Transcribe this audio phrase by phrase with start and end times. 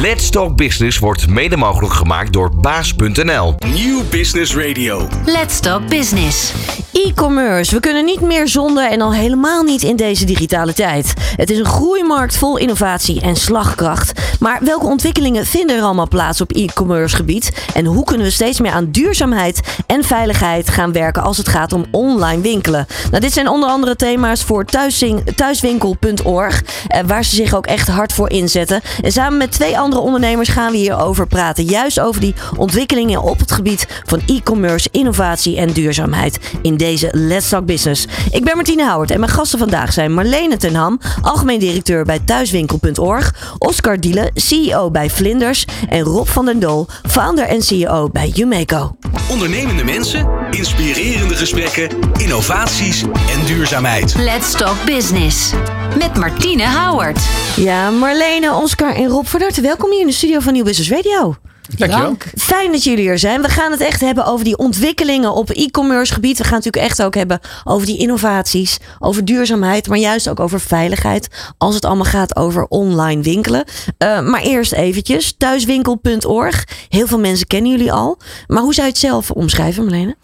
[0.00, 3.54] Let's Talk Business wordt mede mogelijk gemaakt door baas.nl.
[3.74, 5.08] Nieuw Business Radio.
[5.24, 6.52] Let's Talk Business.
[6.92, 7.74] E-commerce.
[7.74, 11.14] We kunnen niet meer zonder en al helemaal niet in deze digitale tijd.
[11.36, 14.20] Het is een groeimarkt vol innovatie en slagkracht.
[14.40, 17.66] Maar welke ontwikkelingen vinden er allemaal plaats op e-commerce gebied?
[17.74, 21.72] En hoe kunnen we steeds meer aan duurzaamheid en veiligheid gaan werken als het gaat
[21.72, 22.86] om online winkelen?
[23.10, 27.88] Nou, dit zijn onder andere thema's voor thuiswin- thuiswinkel.org, eh, waar ze zich ook echt
[27.88, 28.80] hard voor inzetten.
[29.02, 31.64] En samen met twee andere ondernemers gaan we hierover praten.
[31.64, 37.48] Juist over die ontwikkelingen op het gebied van e-commerce, innovatie en duurzaamheid in deze Let's
[37.48, 38.06] Talk Business.
[38.30, 42.18] Ik ben Martine Howard en mijn gasten vandaag zijn Marlene ten Ham, algemeen directeur bij
[42.18, 48.32] thuiswinkel.org, Oscar Diele, CEO bij Vlinders en Rob van den Doel, founder en CEO bij
[48.36, 48.96] Umeco.
[49.30, 54.14] Ondernemende mensen, inspirerende gesprekken, innovaties en duurzaamheid.
[54.18, 55.52] Let's Talk Business.
[55.98, 57.18] Met Martine Howard.
[57.56, 60.90] Ja, Marlene, Oscar en Rob, van harte welkom hier in de studio van Nieuw Business
[60.90, 61.36] Radio.
[61.76, 62.16] Dankjewel.
[62.36, 63.42] Fijn dat jullie er zijn.
[63.42, 66.38] We gaan het echt hebben over die ontwikkelingen op e-commerce gebied.
[66.38, 70.40] We gaan het natuurlijk echt ook hebben over die innovaties, over duurzaamheid, maar juist ook
[70.40, 71.28] over veiligheid.
[71.58, 73.64] Als het allemaal gaat over online winkelen.
[73.98, 76.64] Uh, maar eerst eventjes, thuiswinkel.org.
[76.88, 78.18] Heel veel mensen kennen jullie al.
[78.46, 80.16] Maar hoe zou je het zelf omschrijven, Marlene?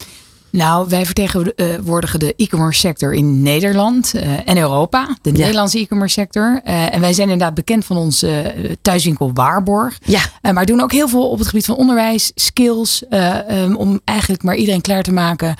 [0.53, 5.17] Nou, wij vertegenwoordigen de e-commerce sector in Nederland uh, en Europa.
[5.21, 5.37] De ja.
[5.37, 6.61] Nederlandse e-commerce sector.
[6.65, 9.99] Uh, en wij zijn inderdaad bekend van onze uh, thuiswinkel Waarborg.
[10.05, 10.51] Ja.
[10.51, 13.03] maar doen ook heel veel op het gebied van onderwijs, skills.
[13.49, 15.55] Um, om eigenlijk maar iedereen klaar te maken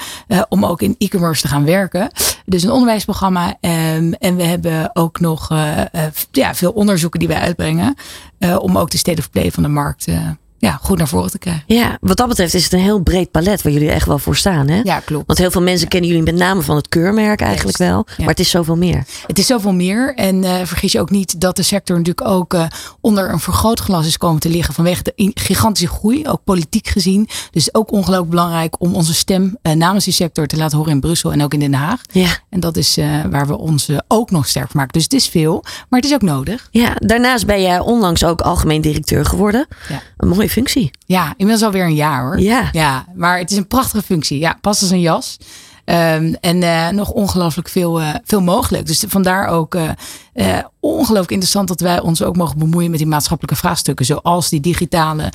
[0.50, 2.10] om ook in e-commerce te gaan werken.
[2.46, 3.48] Dus een onderwijsprogramma.
[3.48, 5.48] Um, en we hebben ook nog
[6.32, 7.96] ja, veel onderzoeken die wij uitbrengen.
[8.60, 10.06] om ook de state of play van de markt
[10.64, 11.64] ja, goed naar voren te krijgen.
[11.68, 14.36] Ja, wat dat betreft is het een heel breed palet waar jullie echt wel voor
[14.36, 14.68] staan.
[14.68, 14.82] Hè?
[14.84, 15.28] Ja, klopt.
[15.28, 18.06] Want heel veel mensen kennen jullie met name van het keurmerk eigenlijk wel.
[18.08, 18.14] Ja.
[18.18, 19.04] Maar het is zoveel meer.
[19.28, 20.16] Het is zoveel meer.
[20.16, 22.66] En uh, vergis je ook niet dat de sector natuurlijk ook uh,
[23.02, 27.28] onder een vergrootglas is komen te liggen vanwege de gigantische groei, ook politiek gezien.
[27.52, 31.00] Dus ook ongelooflijk belangrijk om onze stem uh, namens die sector te laten horen in
[31.00, 32.02] Brussel en ook in Den Haag.
[32.12, 32.38] Ja.
[32.50, 32.96] En dat is
[33.30, 34.94] waar we ons ook nog sterk maken.
[34.94, 36.68] Dus het is veel, maar het is ook nodig.
[36.72, 39.68] Ja, daarnaast ben jij onlangs ook algemeen directeur geworden.
[39.90, 40.02] Ja.
[40.18, 40.92] Een mooie functie.
[41.06, 42.40] Ja, inmiddels alweer een jaar hoor.
[42.40, 42.70] Ja.
[42.72, 43.06] ja.
[43.16, 44.40] Maar het is een prachtige functie.
[44.40, 45.38] Ja, past als een jas.
[45.86, 48.86] Um, en uh, nog ongelooflijk veel, uh, veel mogelijk.
[48.86, 49.90] Dus vandaar ook uh,
[50.80, 54.06] ongelooflijk interessant dat wij ons ook mogen bemoeien met die maatschappelijke vraagstukken.
[54.06, 55.32] Zoals die digitale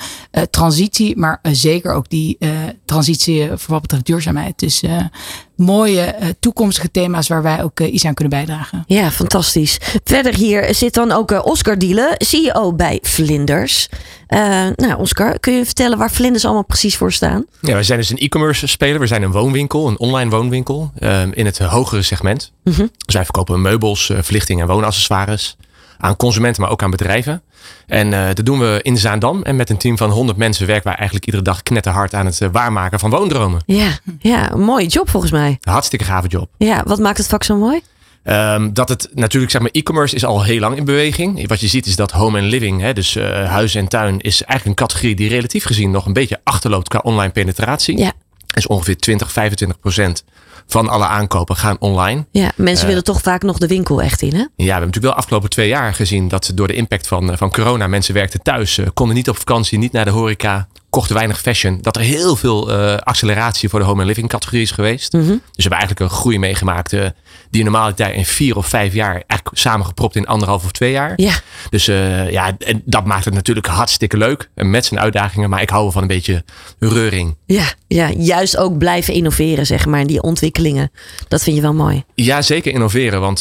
[0.50, 2.38] transitie, maar zeker ook die
[2.84, 4.58] transitie voor wat betreft duurzaamheid.
[4.58, 4.82] Dus
[5.56, 8.84] mooie toekomstige thema's waar wij ook iets aan kunnen bijdragen.
[8.86, 9.78] Ja, fantastisch.
[10.04, 13.88] Verder hier zit dan ook Oscar Diele, CEO bij Vlinders.
[14.28, 17.46] Uh, nou, Oscar, kun je vertellen waar Vlinders allemaal precies voor staan?
[17.60, 19.00] Ja, wij zijn dus een e-commerce speler.
[19.00, 22.52] We zijn een woonwinkel, een online woonwinkel uh, in het hogere segment.
[22.64, 22.90] Mm -hmm.
[23.04, 25.56] Dus wij verkopen meubels, uh, verlichting en woonaccessoires
[25.98, 27.42] aan consumenten, maar ook aan bedrijven.
[27.86, 29.42] En uh, dat doen we in Zaandam.
[29.42, 32.40] En met een team van 100 mensen werken wij eigenlijk iedere dag knetterhard aan het
[32.40, 33.60] uh, waarmaken van woondromen.
[33.66, 35.58] Ja, ja, een mooie job volgens mij.
[35.60, 36.48] Een hartstikke gave job.
[36.58, 37.80] Ja, wat maakt het vak zo mooi?
[38.24, 41.48] Um, dat het natuurlijk, zeg maar, e-commerce is al heel lang in beweging.
[41.48, 44.42] Wat je ziet is dat home and living, hè, dus uh, huis en tuin, is
[44.42, 47.98] eigenlijk een categorie die relatief gezien nog een beetje achterloopt qua online penetratie.
[47.98, 48.12] Ja.
[48.54, 50.24] Dus ongeveer 20, 25 procent
[50.66, 52.26] van alle aankopen gaan online.
[52.30, 54.38] Ja, mensen uh, willen toch vaak nog de winkel echt in, hè?
[54.38, 57.50] Ja, we hebben natuurlijk wel afgelopen twee jaar gezien dat door de impact van, van
[57.50, 61.40] corona mensen werkten thuis, uh, konden niet op vakantie, niet naar de horeca, kochten weinig
[61.40, 61.78] fashion.
[61.80, 65.12] Dat er heel veel uh, acceleratie voor de home and living categorie is geweest.
[65.12, 65.28] Mm -hmm.
[65.28, 67.06] Dus we hebben eigenlijk een groei meegemaakt uh,
[67.50, 71.12] die normaal tijd in vier of vijf jaar eigenlijk samengepropt in anderhalf of twee jaar.
[71.16, 71.32] Ja.
[71.70, 74.50] Dus uh, ja, en dat maakt het natuurlijk hartstikke leuk.
[74.54, 76.44] En met zijn uitdagingen, maar ik hou wel van een beetje
[76.78, 77.36] reuring.
[77.46, 80.06] Ja, ja, juist ook blijven innoveren, zeg maar.
[80.06, 80.90] Die ontwikkelingen.
[81.28, 82.04] Dat vind je wel mooi.
[82.14, 83.20] Ja, zeker innoveren.
[83.20, 83.40] Want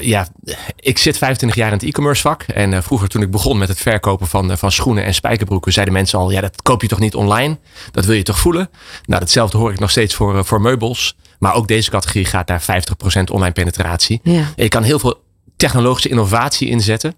[0.00, 0.28] ja,
[0.76, 2.42] ik zit 25 jaar in het e-commerce vak.
[2.42, 6.17] En vroeger toen ik begon met het verkopen van, van schoenen en spijkerbroeken, zeiden mensen
[6.26, 7.58] ja, dat koop je toch niet online?
[7.92, 8.70] Dat wil je toch voelen?
[9.04, 11.16] Nou, datzelfde hoor ik nog steeds voor, voor meubels.
[11.38, 12.64] Maar ook deze categorie gaat naar 50%
[13.32, 14.20] online penetratie.
[14.22, 14.44] Ja.
[14.56, 15.20] Je kan heel veel
[15.56, 17.14] technologische innovatie inzetten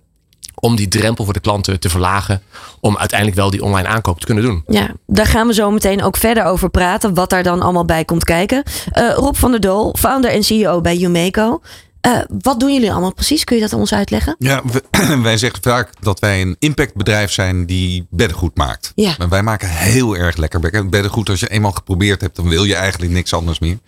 [0.54, 2.42] om die drempel voor de klanten te verlagen.
[2.80, 4.64] Om uiteindelijk wel die online aankoop te kunnen doen.
[4.66, 7.14] Ja, daar gaan we zo meteen ook verder over praten.
[7.14, 8.62] Wat daar dan allemaal bij komt kijken.
[8.98, 11.60] Uh, Rob van der Dool, founder en CEO bij Umeco.
[12.06, 13.44] Uh, wat doen jullie allemaal precies?
[13.44, 14.36] Kun je dat aan ons uitleggen?
[14.38, 14.62] Ja,
[15.22, 18.92] wij zeggen vaak dat wij een impactbedrijf zijn die beddengoed maakt.
[18.94, 19.14] Ja.
[19.18, 21.28] Maar wij maken heel erg lekker beddengoed.
[21.28, 23.78] Als je eenmaal geprobeerd hebt, dan wil je eigenlijk niks anders meer.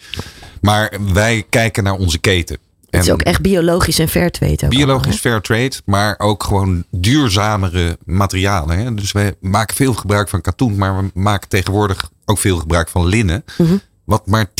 [0.61, 2.59] Maar wij kijken naar onze keten.
[2.91, 4.69] Het is ook echt biologisch en fair trade.
[4.69, 8.79] Biologisch fair trade, maar ook gewoon duurzamere materialen.
[8.79, 8.95] Hè?
[8.95, 13.07] Dus we maken veel gebruik van katoen, maar we maken tegenwoordig ook veel gebruik van
[13.07, 13.45] linnen.
[13.59, 13.81] Mm -hmm.
[14.13, 14.51] Wat maar 10%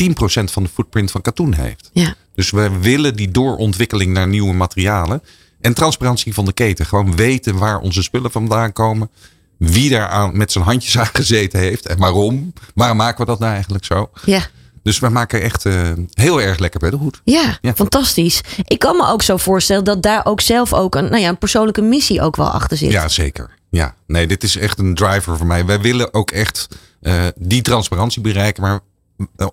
[0.43, 1.89] van de footprint van katoen heeft.
[1.91, 2.15] Ja.
[2.35, 5.21] Dus we willen die doorontwikkeling naar nieuwe materialen.
[5.61, 6.85] En transparantie van de keten.
[6.85, 9.09] Gewoon weten waar onze spullen vandaan komen.
[9.57, 11.85] Wie daar aan, met zijn handjes aan gezeten heeft.
[11.85, 12.53] En waarom.
[12.75, 14.09] Waarom maken we dat nou eigenlijk zo?
[14.25, 14.47] Ja.
[14.83, 17.21] Dus we maken echt uh, heel erg lekker beddengoed.
[17.23, 18.41] Ja, ja, fantastisch.
[18.63, 21.37] Ik kan me ook zo voorstellen dat daar ook zelf ook een, nou ja, een
[21.37, 22.91] persoonlijke missie ook wel achter zit.
[22.91, 23.49] Ja, zeker.
[23.69, 25.65] Ja, nee, dit is echt een driver voor mij.
[25.65, 26.67] Wij willen ook echt
[27.01, 28.61] uh, die transparantie bereiken.
[28.63, 28.79] Maar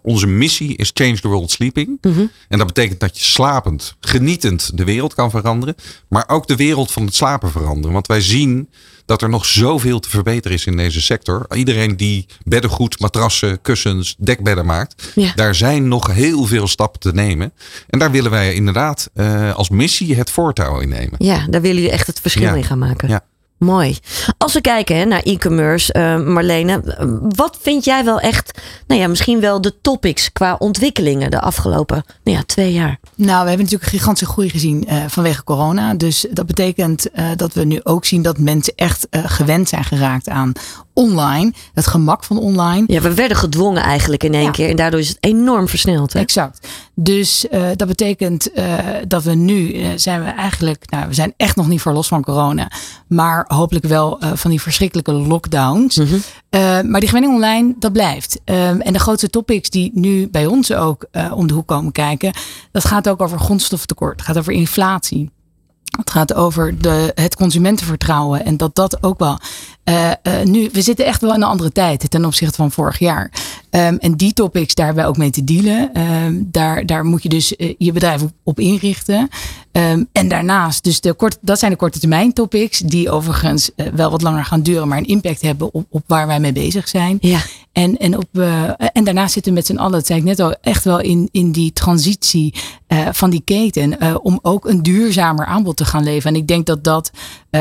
[0.02, 1.98] onze missie is Change the World Sleeping.
[2.00, 2.30] Mm -hmm.
[2.48, 5.74] En dat betekent dat je slapend, genietend de wereld kan veranderen.
[6.08, 7.92] Maar ook de wereld van het slapen veranderen.
[7.92, 8.68] Want wij zien
[9.10, 11.46] dat er nog zoveel te verbeteren is in deze sector.
[11.54, 15.12] Iedereen die beddengoed, matrassen, kussens, dekbedden maakt.
[15.14, 15.32] Ja.
[15.34, 17.52] Daar zijn nog heel veel stappen te nemen.
[17.88, 21.14] En daar willen wij inderdaad uh, als missie het voortouw in nemen.
[21.18, 22.54] Ja, daar willen jullie echt het verschil ja.
[22.54, 23.08] in gaan maken.
[23.08, 23.24] Ja.
[23.60, 23.98] Mooi.
[24.38, 26.82] Als we kijken hè, naar e-commerce, uh, Marlene,
[27.28, 32.04] wat vind jij wel echt, nou ja, misschien wel de topics qua ontwikkelingen de afgelopen
[32.24, 32.98] nou ja, twee jaar?
[33.14, 35.94] Nou, we hebben natuurlijk een gigantische groei gezien uh, vanwege corona.
[35.94, 40.28] Dus dat betekent uh, dat we nu ook zien dat mensen echt gewend zijn geraakt
[40.28, 40.52] aan
[40.92, 41.52] online.
[41.74, 42.84] Het gemak van online.
[42.86, 44.50] Ja, we werden gedwongen eigenlijk in één ja.
[44.50, 44.68] keer.
[44.68, 46.12] En daardoor is het enorm versneld.
[46.12, 46.20] Hè?
[46.20, 46.68] Exact.
[47.02, 51.34] Dus uh, dat betekent uh, dat we nu uh, zijn we eigenlijk, nou, we zijn
[51.36, 52.70] echt nog niet verlost van corona.
[53.06, 55.96] Maar hopelijk wel van die verschrikkelijke lockdowns.
[55.96, 56.90] Mm -hmm.
[56.90, 58.40] maar die gewenning online, dat blijft.
[58.44, 62.32] Um, en de grootste topics die nu bij ons ook om de hoek komen kijken.
[62.72, 64.16] Dat gaat ook over grondstoffentekort.
[64.16, 65.30] Het gaat over inflatie.
[65.90, 68.44] Het gaat over de, het consumentenvertrouwen.
[68.44, 69.38] En dat dat ook wel.
[69.84, 72.98] Uh, uh, nu, we zitten echt wel in een andere tijd ten opzichte van vorig
[72.98, 73.30] jaar.
[73.70, 76.00] Um, en die topics, daar hebben we ook mee te dealen.
[76.00, 79.28] Um, daar, daar moet je dus uh, je bedrijf op, op inrichten.
[79.72, 82.78] Um, en daarnaast, dus de kort, dat zijn de korte termijn topics.
[82.78, 86.40] Die overigens wel wat langer gaan duren, maar een impact hebben op, op waar wij
[86.40, 87.18] mee bezig zijn.
[87.20, 87.40] Ja.
[87.72, 88.38] En, en, op,
[88.92, 91.28] en daarnaast zitten we met z'n allen, dat zei ik net al, echt wel in,
[91.32, 92.54] in die transitie
[93.10, 94.22] van die keten.
[94.22, 96.34] om ook een duurzamer aanbod te gaan leveren.
[96.34, 97.10] En ik denk dat dat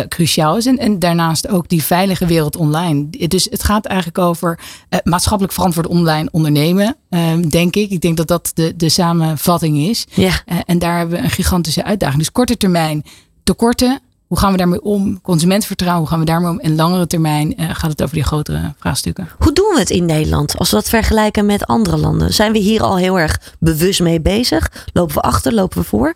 [0.08, 0.66] cruciaal is.
[0.66, 3.10] En, en daarnaast ook die veilige wereld online.
[3.10, 4.60] Dus het gaat eigenlijk over
[5.04, 7.90] maatschappelijk verantwoord online ondernemen, um, denk ik.
[7.90, 10.06] Ik denk dat dat de, de samenvatting is.
[10.14, 10.32] Ja.
[10.46, 12.20] Uh, en daar hebben we een gigantische uitdaging.
[12.20, 13.04] Dus korte termijn
[13.44, 14.00] tekorten.
[14.28, 15.22] Hoe gaan we daarmee om?
[15.22, 16.60] Consumentenvertrouwen, hoe gaan we daarmee om?
[16.60, 19.30] En langere termijn gaat het over die grotere vraagstukken.
[19.38, 22.34] Hoe doen we het in Nederland als we dat vergelijken met andere landen?
[22.34, 24.88] Zijn we hier al heel erg bewust mee bezig?
[24.94, 25.54] Lopen we achter?
[25.54, 26.14] Lopen we voor?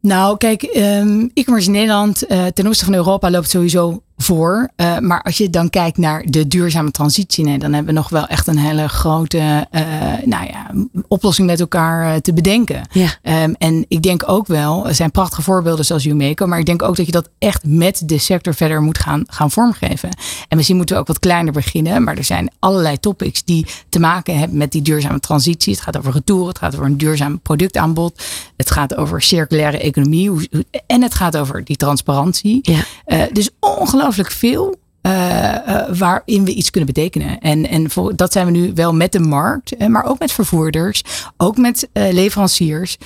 [0.00, 4.70] Nou, kijk, um, e-commerce in Nederland uh, ten opzichte van Europa loopt sowieso voor.
[4.76, 8.08] Uh, maar als je dan kijkt naar de duurzame transitie, nee, dan hebben we nog
[8.08, 9.82] wel echt een hele grote uh,
[10.24, 10.70] nou ja,
[11.08, 12.82] oplossing met elkaar uh, te bedenken.
[12.92, 13.42] Ja.
[13.42, 16.82] Um, en ik denk ook wel, er zijn prachtige voorbeelden zoals Umeco, maar ik denk
[16.82, 20.08] ook dat je dat echt met de sector verder moet gaan, gaan vormgeven.
[20.48, 24.00] En misschien moeten we ook wat kleiner beginnen, maar er zijn allerlei topics die te
[24.00, 25.72] maken hebben met die duurzame transitie.
[25.72, 28.22] Het gaat over retour, het gaat over een duurzaam productaanbod,
[28.56, 30.48] het gaat over circulaire economie
[30.86, 32.58] en het gaat over die transparantie.
[32.62, 33.28] Ja.
[33.32, 35.12] dus ongelooflijk veel uh,
[35.68, 37.38] uh, waarin we iets kunnen betekenen.
[37.38, 40.32] En, en voor, dat zijn we nu wel met de markt, uh, maar ook met
[40.32, 41.02] vervoerders,
[41.36, 42.96] ook met leveranciers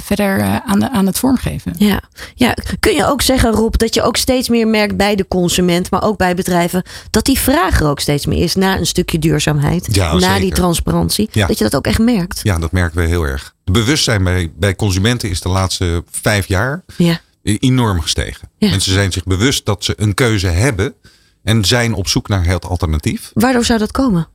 [0.00, 1.74] verder aan, aan het vormgeven.
[1.78, 2.02] Ja.
[2.34, 5.90] ja, kun je ook zeggen, Rob, dat je ook steeds meer merkt bij de consument,
[5.90, 9.18] maar ook bij bedrijven, dat die vraag er ook steeds meer is naar een stukje
[9.18, 10.40] duurzaamheid, ja, naar zeker.
[10.40, 11.28] die transparantie.
[11.32, 11.46] Ja.
[11.46, 12.40] Dat je dat ook echt merkt.
[12.42, 13.54] Ja, dat merken we heel erg.
[13.64, 18.50] De bewustzijn bij, bij consumenten is de laatste vijf jaar ja enorm gestegen.
[18.58, 18.70] Ja.
[18.70, 20.94] Mensen zijn zich bewust dat ze een keuze hebben
[21.42, 23.30] en zijn op zoek naar het alternatief.
[23.34, 24.28] Waardoor zou dat komen?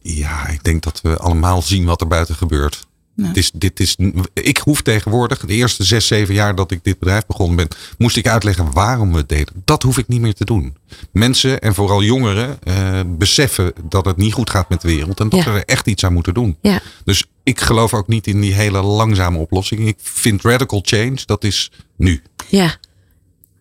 [0.00, 2.86] Ja, ik denk dat we allemaal zien wat er buiten gebeurt.
[3.16, 3.26] Ja.
[3.26, 3.96] Het is, dit is,
[4.32, 7.68] ik hoef tegenwoordig, de eerste zes, zeven jaar dat ik dit bedrijf begonnen ben,
[7.98, 9.62] moest ik uitleggen waarom we het deden.
[9.64, 10.76] Dat hoef ik niet meer te doen.
[11.12, 15.28] Mensen en vooral jongeren uh, beseffen dat het niet goed gaat met de wereld en
[15.28, 15.52] dat Ja.
[15.52, 16.56] we er echt iets aan moeten doen.
[16.60, 16.80] Ja.
[17.04, 19.86] Dus ik geloof ook niet in die hele langzame oplossing.
[19.86, 22.22] Ik vind radical change, dat is nu.
[22.48, 22.74] Ja.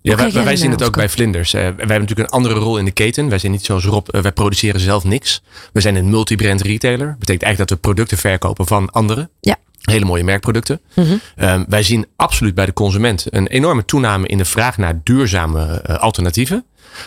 [0.03, 1.09] Ja, wij, zien het ook bij?
[1.09, 1.53] Vlinders.
[1.53, 3.29] Uh, wij hebben natuurlijk een andere rol in de keten.
[3.29, 5.41] Wij zijn niet zoals Rob, uh, wij produceren zelf niks.
[5.73, 7.07] We zijn een multibrand retailer.
[7.07, 9.29] Dat betekent eigenlijk dat we producten verkopen van anderen.
[9.39, 9.55] Ja.
[9.81, 10.81] Hele mooie merkproducten.
[10.95, 11.15] Mhm.
[11.37, 15.83] Um, wij zien absoluut bij de consument een enorme toename in de vraag naar duurzame
[15.89, 16.65] uh, alternatieven.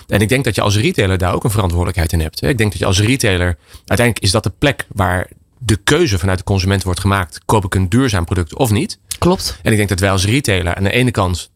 [0.08, 2.42] En ik denk dat je als retailer daar ook een verantwoordelijkheid in hebt.
[2.42, 6.38] Ik denk dat je als retailer, uiteindelijk is dat de plek waar de keuze vanuit
[6.38, 7.40] de consument wordt gemaakt.
[7.44, 8.98] Koop ik een duurzaam product of niet?
[9.18, 9.58] Klopt.
[9.62, 11.50] En ik denk dat wij als retailer aan de ene kant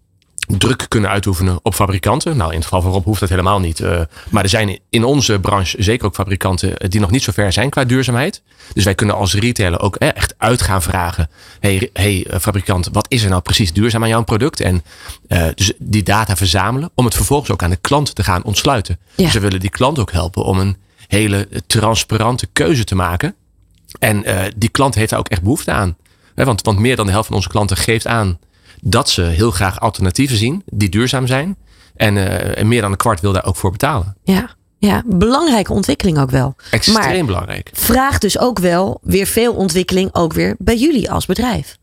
[0.59, 2.37] druk kunnen uitoefenen op fabrikanten.
[2.37, 3.81] Nou, in het geval van Rob hoeft dat helemaal niet.
[3.81, 7.53] Uh, maar er zijn in onze branche zeker ook fabrikanten die nog niet zo ver
[7.53, 8.43] zijn qua duurzaamheid.
[8.75, 11.31] Dus wij kunnen als retailer ook eh, echt uit gaan vragen.
[11.61, 14.61] hey, hey, fabrikant, wat is er nou precies duurzaam aan jouw product?
[14.61, 14.83] En
[15.29, 18.99] uh, dus die data verzamelen om het vervolgens ook aan de klant te gaan ontsluiten.
[19.15, 19.25] Ja.
[19.25, 20.77] Dus we willen die klant ook helpen om een
[21.07, 23.35] hele transparante keuze te maken.
[23.99, 25.97] En uh, die klant heeft daar ook echt behoefte aan.
[26.35, 28.39] He, want, want meer dan de helft van onze klanten geeft aan
[28.83, 31.57] dat ze heel graag alternatieven zien die duurzaam zijn.
[31.97, 34.17] En, uh, en meer dan een kwart wil daar ook voor betalen.
[34.23, 34.59] Ja.
[34.79, 36.55] Ja, belangrijke ontwikkeling ook wel.
[36.71, 37.71] Extreem maar belangrijk.
[37.73, 41.79] Vraagt dus ook wel weer veel ontwikkeling ook weer bij jullie als bedrijf.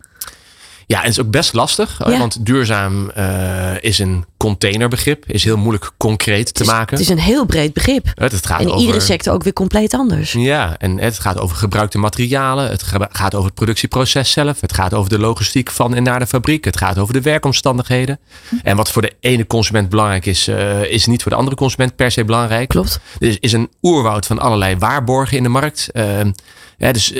[0.87, 1.97] Ja, en het is ook best lastig.
[1.97, 5.23] Want duurzaam uh, is een containerbegrip.
[5.27, 6.97] Is heel moeilijk concreet te maken.
[6.97, 8.11] Het is een heel breed begrip.
[8.13, 10.31] Het, gaat in over, iedere sector ook weer compleet anders.
[10.31, 12.69] Ja, en het gaat over gebruikte materialen.
[12.69, 14.61] Het gaat over het productieproces zelf.
[14.61, 16.65] Het gaat over de logistiek van en naar de fabriek.
[16.65, 18.19] Het gaat over de werkomstandigheden.
[18.63, 21.95] En wat voor de ene consument belangrijk is, uh, is niet voor de andere consument
[21.95, 22.69] per se belangrijk.
[22.69, 22.99] Klopt.
[23.19, 25.89] Er is een oerwoud van allerlei waarborgen in de markt.
[25.93, 26.19] Uh,
[26.77, 27.13] ja, dus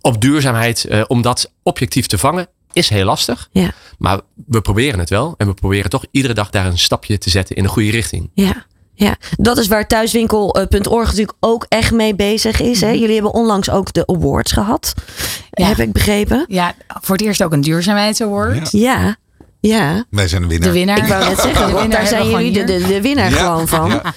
[0.00, 3.48] op duurzaamheid, om dat objectief te vangen, is heel lastig.
[3.52, 3.70] Ja.
[3.98, 5.34] Maar we proberen het wel.
[5.36, 8.30] En we proberen toch iedere dag daar een stapje te zetten in de goede richting.
[8.34, 8.66] Ja.
[8.96, 12.80] Ja, dat is waar thuiswinkel.org natuurlijk ook echt mee bezig is.
[12.80, 12.90] Hè?
[12.90, 14.94] Jullie hebben onlangs ook de awards gehad.
[15.50, 15.66] Ja.
[15.66, 16.44] Heb ik begrepen.
[16.48, 18.70] Ja, voor het eerst ook een duurzaamheidsaward.
[18.72, 18.78] Ja.
[18.80, 19.16] Ja.
[20.10, 20.68] Wij zijn de winnaar.
[20.68, 20.98] De winnaar.
[20.98, 23.36] Ik wou net zeggen, de daar zijn jullie de, de, de, winnaar ja.
[23.36, 23.88] gewoon van.
[23.88, 24.14] Ja.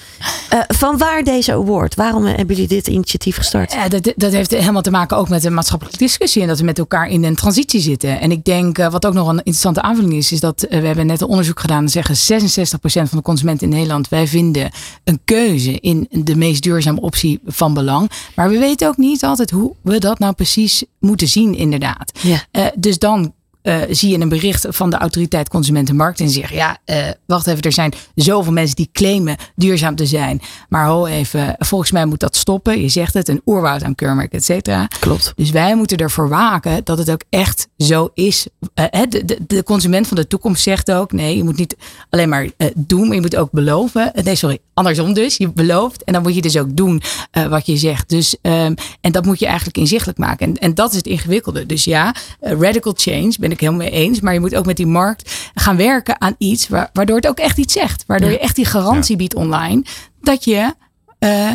[0.54, 1.94] Uh, van waar deze award?
[1.94, 3.72] Waarom hebben jullie dit initiatief gestart?
[3.72, 6.42] Ja, dat, dat heeft helemaal te maken ook met de maatschappelijke discussie.
[6.42, 8.20] En dat we met elkaar in een transitie zitten.
[8.20, 10.86] En ik denk, uh, wat ook nog een interessante aanvulling is, is dat uh, we
[10.86, 11.82] hebben net een onderzoek gedaan.
[11.82, 14.70] En zeggen 66% van de consumenten in Nederland, wij vinden
[15.04, 18.10] een keuze in de meest duurzame optie van belang.
[18.34, 22.12] Maar we weten ook niet altijd hoe we dat nou precies moeten zien, inderdaad.
[22.20, 22.72] Ja.
[22.74, 23.32] dus dan
[23.68, 26.96] uh, zie je een bericht van de autoriteit Consumentenmarkt en zeggen: Ja, uh,
[27.26, 30.40] wacht even, er zijn zoveel mensen die claimen duurzaam te zijn.
[30.68, 32.80] Maar ho even, volgens mij moet dat stoppen.
[32.80, 34.86] Je zegt het, een oerwoud aan keurmerk, et cetera.
[35.00, 35.32] Klopt.
[35.36, 38.46] Dus wij moeten ervoor waken dat het ook echt zo is.
[38.74, 41.76] Uh, de, de, de, consument van de toekomst zegt ook: nee, je moet niet
[42.10, 44.12] alleen maar doen, maar je moet ook beloven.
[44.24, 45.36] nee, sorry, andersom dus.
[45.36, 47.02] Je belooft en dan moet je dus ook doen
[47.48, 48.08] wat je zegt.
[48.08, 50.46] Dus, um, en dat moet je eigenlijk inzichtelijk maken.
[50.46, 51.66] En, en dat is het ingewikkelde.
[51.66, 54.20] Dus ja, radical change ben ik helemaal mee eens.
[54.20, 57.58] Maar je moet ook met die markt gaan werken aan iets waardoor het ook echt
[57.58, 58.04] iets zegt.
[58.06, 59.84] Waardoor je echt die garantie biedt online
[60.20, 60.74] dat je
[61.18, 61.50] uh,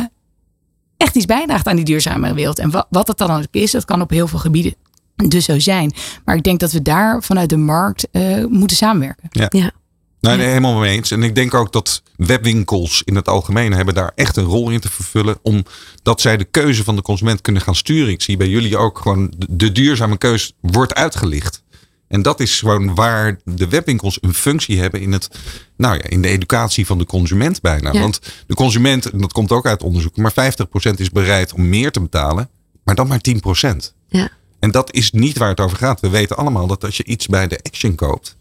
[0.96, 2.58] echt iets bijdraagt aan die duurzame wereld.
[2.58, 4.74] En wat, wat dat dan ook is, dat kan op heel veel gebieden
[5.16, 5.92] dus zo zijn.
[6.24, 9.28] Maar ik denk dat we daar vanuit de markt uh, moeten samenwerken.
[9.30, 9.46] Ja.
[9.48, 9.70] ja.
[10.20, 11.10] Nee, nee, helemaal mee eens.
[11.10, 14.80] En ik denk ook dat webwinkels in het algemeen hebben daar echt een rol in
[14.80, 15.38] te vervullen.
[15.42, 18.12] Omdat zij de keuze van de consument kunnen gaan sturen.
[18.12, 21.62] Ik zie bij jullie ook gewoon de, de duurzame keuze wordt uitgelicht.
[22.14, 25.28] En dat is gewoon waar de webwinkels een functie hebben in, het,
[25.76, 27.92] nou ja, in de educatie van de consument bijna.
[27.92, 28.00] Ja.
[28.00, 30.34] Want de consument, en dat komt ook uit onderzoek, maar 50%
[30.96, 32.48] is bereid om meer te betalen,
[32.84, 33.20] maar dan maar
[33.64, 33.76] 10%.
[34.08, 34.28] Ja.
[34.58, 36.00] En dat is niet waar het over gaat.
[36.00, 38.36] We weten allemaal dat als je iets bij de Action koopt,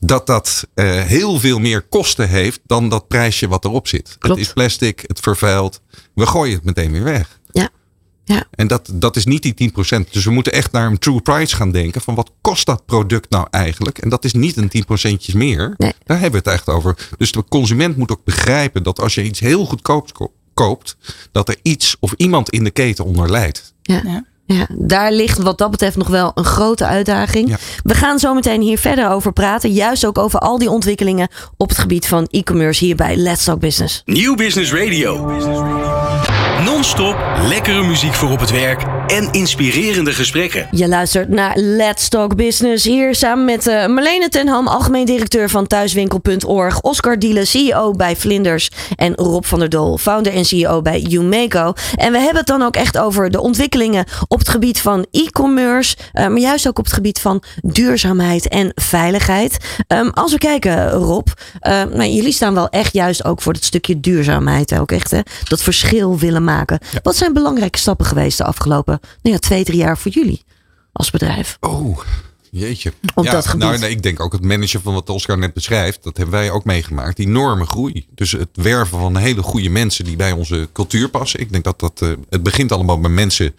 [0.00, 4.16] dat dat uh, heel veel meer kosten heeft dan dat prijsje wat erop zit.
[4.18, 4.38] Klopt.
[4.38, 5.80] Het is plastic, het vervuilt.
[6.14, 7.37] We gooien het meteen weer weg.
[8.34, 8.44] Ja.
[8.50, 10.10] En dat, dat is niet die 10%.
[10.10, 12.00] Dus we moeten echt naar een true price gaan denken.
[12.00, 13.98] Van wat kost dat product nou eigenlijk?
[13.98, 14.70] En dat is niet een
[15.32, 15.74] 10% meer.
[15.76, 15.92] Nee.
[16.04, 17.08] Daar hebben we het echt over.
[17.18, 20.96] Dus de consument moet ook begrijpen dat als je iets heel goedkoops ko- koopt.
[21.32, 23.74] Dat er iets of iemand in de keten onder leidt.
[23.82, 24.00] Ja.
[24.04, 24.24] Ja.
[24.46, 27.48] Ja, daar ligt wat dat betreft nog wel een grote uitdaging.
[27.48, 27.56] Ja.
[27.82, 29.72] We gaan zo meteen hier verder over praten.
[29.72, 33.60] Juist ook over al die ontwikkelingen op het gebied van e-commerce hier bij Let's Talk
[33.60, 34.02] Business.
[34.04, 35.26] Nieuw Business Radio.
[36.64, 37.16] Non-stop
[37.48, 40.68] lekkere muziek voor op het werk en inspirerende gesprekken.
[40.70, 42.84] Je luistert naar Let's Talk Business.
[42.84, 46.80] Hier samen met uh, Marlene ten Ham, algemeen directeur van thuiswinkel.org.
[46.80, 48.70] Oscar Diele, CEO bij Vlinders.
[48.94, 51.72] En Rob van der Dol, founder en CEO bij Umeco.
[51.94, 55.96] En we hebben het dan ook echt over de ontwikkelingen op het gebied van e-commerce.
[56.12, 59.56] Uh, maar juist ook op het gebied van duurzaamheid en veiligheid.
[59.88, 61.26] Um, als we kijken, Rob.
[61.62, 64.78] Uh, jullie staan wel echt juist ook voor het stukje duurzaamheid.
[64.78, 65.20] Ook echt, hè?
[65.44, 66.46] Dat verschil willen maken.
[66.48, 67.00] Ja.
[67.02, 70.44] Wat zijn belangrijke stappen geweest de afgelopen nou ja, twee, drie jaar voor jullie
[70.92, 71.56] als bedrijf?
[71.60, 71.98] Oh,
[72.50, 72.92] jeetje.
[73.14, 73.66] Op ja, dat gebied.
[73.68, 76.02] Nou, nee, ik denk ook het managen van wat Oscar net beschrijft.
[76.02, 77.16] Dat hebben wij ook meegemaakt.
[77.16, 78.06] Die enorme groei.
[78.14, 81.40] Dus het werven van hele goede mensen die bij onze cultuur passen.
[81.40, 82.00] Ik denk dat dat.
[82.02, 83.54] Uh, het begint allemaal bij mensen.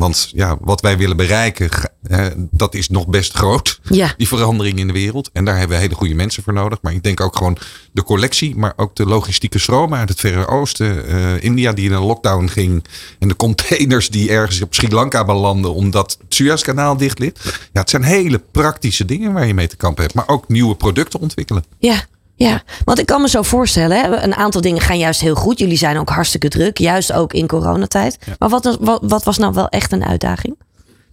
[0.00, 1.70] Want ja, wat wij willen bereiken,
[2.10, 3.80] uh, dat is nog best groot.
[3.82, 4.14] Ja.
[4.16, 5.30] Die verandering in de wereld.
[5.32, 6.78] En daar hebben we hele goede mensen voor nodig.
[6.82, 7.58] Maar ik denk ook gewoon
[7.92, 11.10] de collectie, maar ook de logistieke stromen uit het Verre Oosten.
[11.10, 12.84] Uh, India die in een lockdown ging.
[13.18, 17.44] En de containers die ergens op Sri Lanka belanden omdat het Suezkanaal dicht ligt.
[17.72, 20.14] Ja, het zijn hele praktische dingen waar je mee te kampen hebt.
[20.14, 21.64] Maar ook nieuwe producten ontwikkelen.
[21.78, 22.04] Ja.
[22.44, 25.58] Ja, want ik kan me zo voorstellen, hè, een aantal dingen gaan juist heel goed.
[25.58, 28.18] Jullie zijn ook hartstikke druk, juist ook in coronatijd.
[28.26, 28.34] Ja.
[28.38, 30.56] Maar wat, wat, wat was nou wel echt een uitdaging?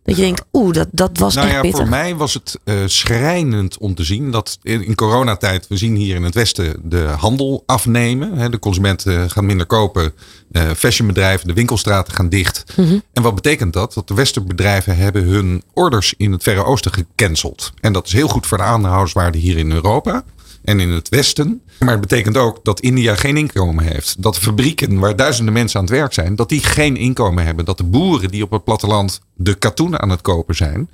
[0.04, 1.80] Dat je denkt, oeh, dat, dat was Nou echt ja, pittig.
[1.80, 5.96] voor mij was het eh, schrijnend om te zien dat in, in coronatijd, we zien
[5.96, 8.34] hier in het Westen de handel afnemen.
[8.38, 10.14] Hè, de consumenten gaan minder kopen,
[10.52, 12.64] eh, fashionbedrijven, de winkelstraten gaan dicht.
[12.76, 13.00] Mhm.
[13.14, 13.94] En wat betekent dat?
[13.94, 17.72] Dat de Westenbedrijven hebben hun orders in het Verre Oosten gecanceld.
[17.82, 20.24] En dat is heel goed voor de aandeelhouderswaarde hier in Europa
[20.68, 21.62] en in het Westen.
[21.80, 24.24] Maar het betekent ook dat India geen inkomen heeft.
[24.24, 27.66] Dat de fabrieken waar duizenden mensen aan het werk zijn, dat die geen inkomen hebben.
[27.66, 30.90] Dat de boeren die op het platteland de katoenen aan het kopen zijn,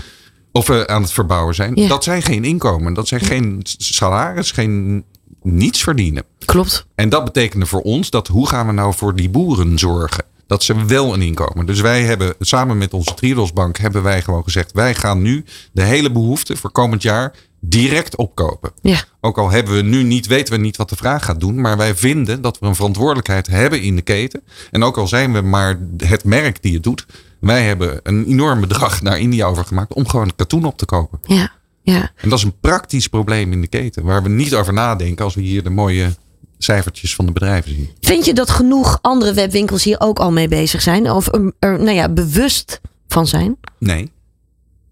[0.51, 1.87] of eh, aan het verbouwen zijn, Ja.
[1.87, 5.03] dat zij geen inkomen, dat zij geen salaris, geen
[5.41, 6.23] niets verdienen.
[6.45, 6.85] Klopt.
[6.95, 10.23] En dat betekende voor ons dat hoe gaan we nou voor die boeren zorgen?
[10.47, 11.65] Dat ze wel een inkomen.
[11.65, 15.83] Dus wij hebben samen met onze Triodosbank hebben wij gewoon gezegd: wij gaan nu de
[15.83, 17.33] hele behoefte voor komend jaar
[17.65, 18.71] direct opkopen.
[18.81, 19.03] Ja.
[19.21, 21.61] Ook al hebben we nu niet, weten we niet wat de vraag gaat doen.
[21.61, 24.41] Maar wij vinden dat we een verantwoordelijkheid hebben in de keten.
[24.71, 27.05] En ook al zijn we maar het merk die het doet.
[27.39, 31.19] Wij hebben een enorm bedrag naar India overgemaakt om gewoon katoen op te kopen.
[31.21, 31.51] Ja.
[31.81, 32.11] Ja.
[32.15, 34.03] En dat is een praktisch probleem in de keten.
[34.03, 36.15] Waar we niet over nadenken als we hier de mooie
[36.57, 37.89] cijfertjes van de bedrijven zien.
[38.01, 41.11] Vind je dat genoeg andere webwinkels hier ook al mee bezig zijn?
[41.11, 43.57] Of er, er, nou ja, bewust van zijn?
[43.79, 44.11] Nee.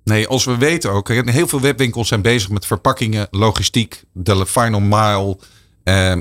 [0.03, 1.09] Nee, als we weten ook.
[1.09, 5.37] Heel veel webwinkels zijn bezig met verpakkingen, logistiek, de final mile.
[5.83, 6.15] Eh,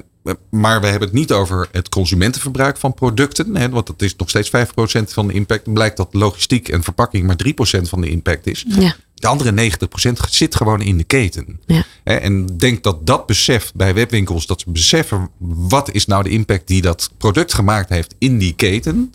[0.51, 3.57] maar we hebben het niet over het consumentenverbruik van producten.
[3.57, 5.65] Hè, want dat is nog steeds 5% van de impact.
[5.65, 8.65] Dan blijkt dat logistiek en verpakking maar 3% van de impact is.
[8.69, 8.97] Ja.
[9.15, 11.61] De andere 90% zit gewoon in de keten.
[11.67, 11.85] Ja.
[12.05, 16.67] En denk dat dat besef bij webwinkels, dat ze beseffen wat is nou de impact
[16.67, 19.13] die dat product gemaakt heeft in die keten.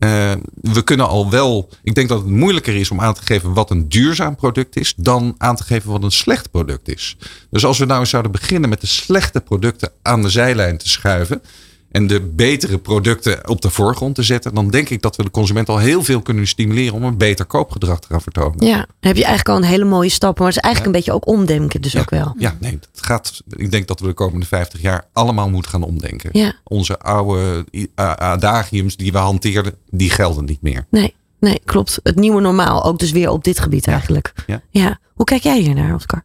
[0.00, 1.68] Eh, we kunnen al wel.
[1.82, 4.94] Ik denk dat het moeilijker is om aan te geven wat een duurzaam product is.
[4.96, 7.16] dan aan te geven wat een slecht product is.
[7.50, 10.88] Dus als we nou eens zouden beginnen met de slechte producten aan de zijlijn te
[10.88, 11.42] schuiven.
[11.90, 14.54] En de betere producten op de voorgrond te zetten.
[14.54, 16.94] dan denk ik dat we de consument al heel veel kunnen stimuleren.
[16.94, 18.66] om een beter koopgedrag te gaan vertonen.
[18.66, 18.76] Ja.
[18.76, 20.38] Dan heb je eigenlijk al een hele mooie stap.
[20.38, 22.34] Maar het is eigenlijk een beetje ook omdenken dus ook wel.
[22.38, 23.42] Ja, nee, het gaat.
[23.48, 26.30] Ik denk dat we de komende 50 jaar allemaal moeten gaan omdenken.
[26.32, 26.52] Ja.
[26.64, 30.86] Onze oude adagiums die we hanteerden, die gelden niet meer.
[30.90, 32.00] Nee, nee, klopt.
[32.02, 32.84] Het nieuwe normaal.
[32.84, 34.32] Ook dus weer op dit gebied eigenlijk.
[34.46, 34.62] Ja.
[34.70, 34.98] ja.
[35.14, 36.24] Hoe kijk jij hier naar, Oscar?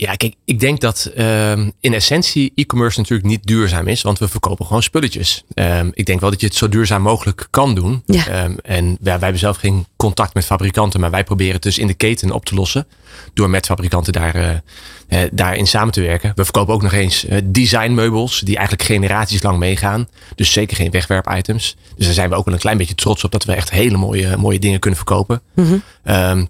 [0.00, 4.28] Ja, kijk, ik denk dat ehm, in essentie e-commerce natuurlijk niet duurzaam is, want we
[4.28, 5.44] verkopen gewoon spulletjes.
[5.54, 8.02] Ehm, ik denk wel dat je het zo duurzaam mogelijk kan doen.
[8.06, 8.26] Ja.
[8.26, 11.78] Ehm, en ja, wij hebben zelf geen contact met fabrikanten, maar wij proberen het dus
[11.78, 12.86] in de keten op te lossen.
[13.34, 14.50] Door met fabrikanten daar, eh,
[15.08, 16.32] eh, daarin samen te werken.
[16.34, 20.08] We verkopen ook nog eens eh, designmeubels die eigenlijk generaties lang meegaan.
[20.34, 21.76] Dus zeker geen wegwerp-items.
[21.96, 23.96] Dus daar zijn we ook wel een klein beetje trots op dat we echt hele
[23.96, 25.42] mooie, mooie dingen kunnen verkopen.
[26.04, 26.44] Ehm,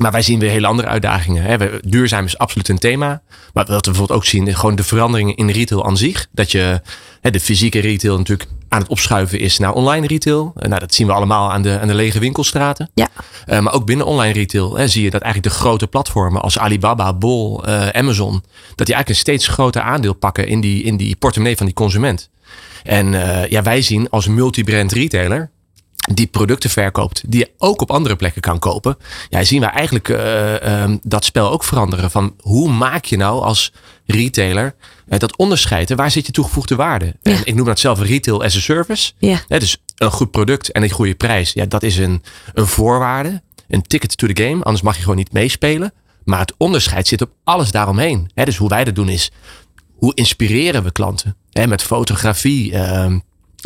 [0.00, 1.80] maar wij zien weer hele andere uitdagingen.
[1.84, 3.22] Duurzaam is absoluut een thema.
[3.52, 6.26] Maar wat we bijvoorbeeld ook zien, gewoon de veranderingen in retail aan zich.
[6.30, 6.80] Dat je
[7.20, 10.52] hè, de fysieke retail natuurlijk aan het opschuiven is naar online retail.
[10.56, 12.90] Eh, Nou, dat zien we allemaal aan de, aan de lege winkelstraten.
[12.94, 13.08] Ja.
[13.46, 16.58] Eh, maar ook binnen online retail hè, zie je dat eigenlijk de grote platformen als
[16.58, 18.32] Alibaba, Bol, eh, Amazon,
[18.74, 21.74] dat die eigenlijk een steeds groter aandeel pakken in die, in die portemonnee van die
[21.74, 22.30] consument.
[22.82, 23.10] En
[23.48, 25.50] ja, wij zien als multibrand retailer
[26.10, 28.96] die producten verkoopt, die je ook op andere plekken kan kopen.
[29.28, 32.10] Ja, zien we eigenlijk eh, ehm, dat spel ook veranderen.
[32.10, 33.72] Van hoe maak je nou als
[34.06, 34.74] retailer
[35.08, 35.90] eh, dat onderscheid?
[35.90, 37.16] En waar zit je toegevoegde waarde?
[37.22, 39.12] En ik noem dat zelf retail as a service.
[39.18, 39.40] Ja.
[39.48, 41.52] Hè, dus een goed product en een goede prijs.
[41.52, 42.22] Ja, dat is een,
[42.54, 43.42] een voorwaarde.
[43.68, 44.62] Een ticket to the game.
[44.62, 45.92] Anders mag je gewoon niet meespelen.
[46.24, 48.30] Maar het onderscheid zit op alles daaromheen.
[48.34, 49.30] Hè, dus hoe wij dat doen is,
[49.94, 51.36] hoe inspireren we klanten?
[51.50, 53.18] Hè, met fotografie, ehm,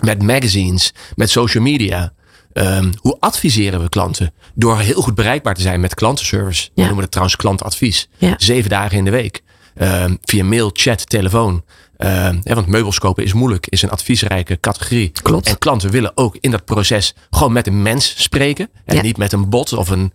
[0.03, 2.12] met magazines, met social media.
[2.57, 4.33] Ehm, hoe adviseren we klanten?
[4.55, 6.69] Door heel goed bereikbaar te zijn met klantenservice.
[6.75, 8.09] We noemen het trouwens klantadvies.
[8.19, 8.35] Ja.
[8.37, 9.42] Zeven dagen in de week.
[9.75, 11.64] Ehm, via mail, chat, telefoon.
[11.97, 13.66] Ehm, hè, want meubels kopen is moeilijk.
[13.66, 15.12] Is een adviesrijke categorie.
[15.23, 15.47] Klopt.
[15.49, 18.69] En klanten willen ook in dat proces gewoon met een mens spreken.
[18.85, 19.03] En Ja.
[19.03, 20.12] niet met een bot of een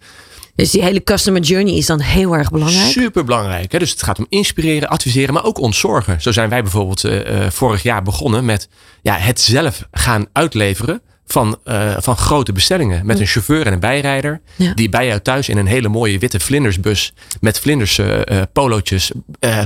[0.56, 2.91] Dus die hele customer journey is dan heel erg belangrijk.
[2.91, 3.71] Super belangrijk.
[3.71, 3.80] Hè?
[3.80, 6.21] Dus het gaat om inspireren, adviseren, maar ook ontzorgen.
[6.21, 8.69] Zo zijn wij bijvoorbeeld eh, eh, vorig jaar begonnen met
[9.01, 13.05] ja, het zelf gaan uitleveren van, eh, van grote bestellingen.
[13.05, 14.41] Met een chauffeur en een bijrijder.
[14.55, 14.73] Ja.
[14.73, 19.11] Die bij jou thuis in een hele mooie witte vlindersbus met vlinders eh, eh, polootjes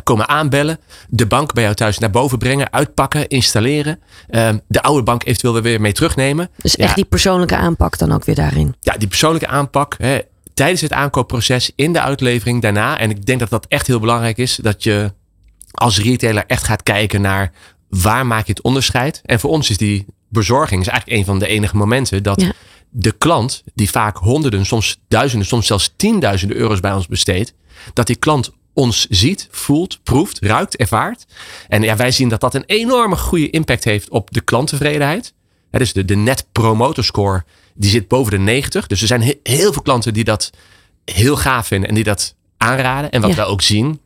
[0.04, 0.80] komen aanbellen.
[1.10, 4.00] De bank bij jou thuis naar boven brengen, uitpakken, installeren.
[4.28, 6.50] Eh, de oude bank eventueel weer mee terugnemen.
[6.62, 8.76] Dus Ja, echt die persoonlijke aanpak dan ook weer daarin.
[8.80, 10.20] ja, die persoonlijke aanpak hè,
[10.54, 13.00] tijdens het aankoopproces, in de uitlevering, daarna.
[13.00, 14.60] En ik denk dat dat echt heel belangrijk is.
[14.62, 15.14] Dat je
[15.72, 17.52] als retailer echt gaat kijken naar
[17.90, 19.22] waar maak je het onderscheid.
[19.26, 22.52] En voor ons is die bezorging is eigenlijk een van de enige momenten dat Ja.
[22.90, 27.54] de klant, die vaak honderden, soms duizenden, soms zelfs tienduizenden euro's bij ons besteedt,
[27.94, 31.26] dat die klant ons ziet, voelt, proeft, ruikt, ervaart.
[31.68, 35.34] En ja, wij zien dat dat een enorme goede impact heeft op de klanttevredenheid.
[35.72, 37.44] Dus de, de net promoter score
[37.74, 38.88] die zit boven de 90.
[38.88, 40.50] Dus er zijn he- heel veel klanten die dat
[41.06, 43.12] heel gaaf vinden en die dat aanraden.
[43.12, 43.36] En wat Ja.
[43.36, 44.00] we ook zien,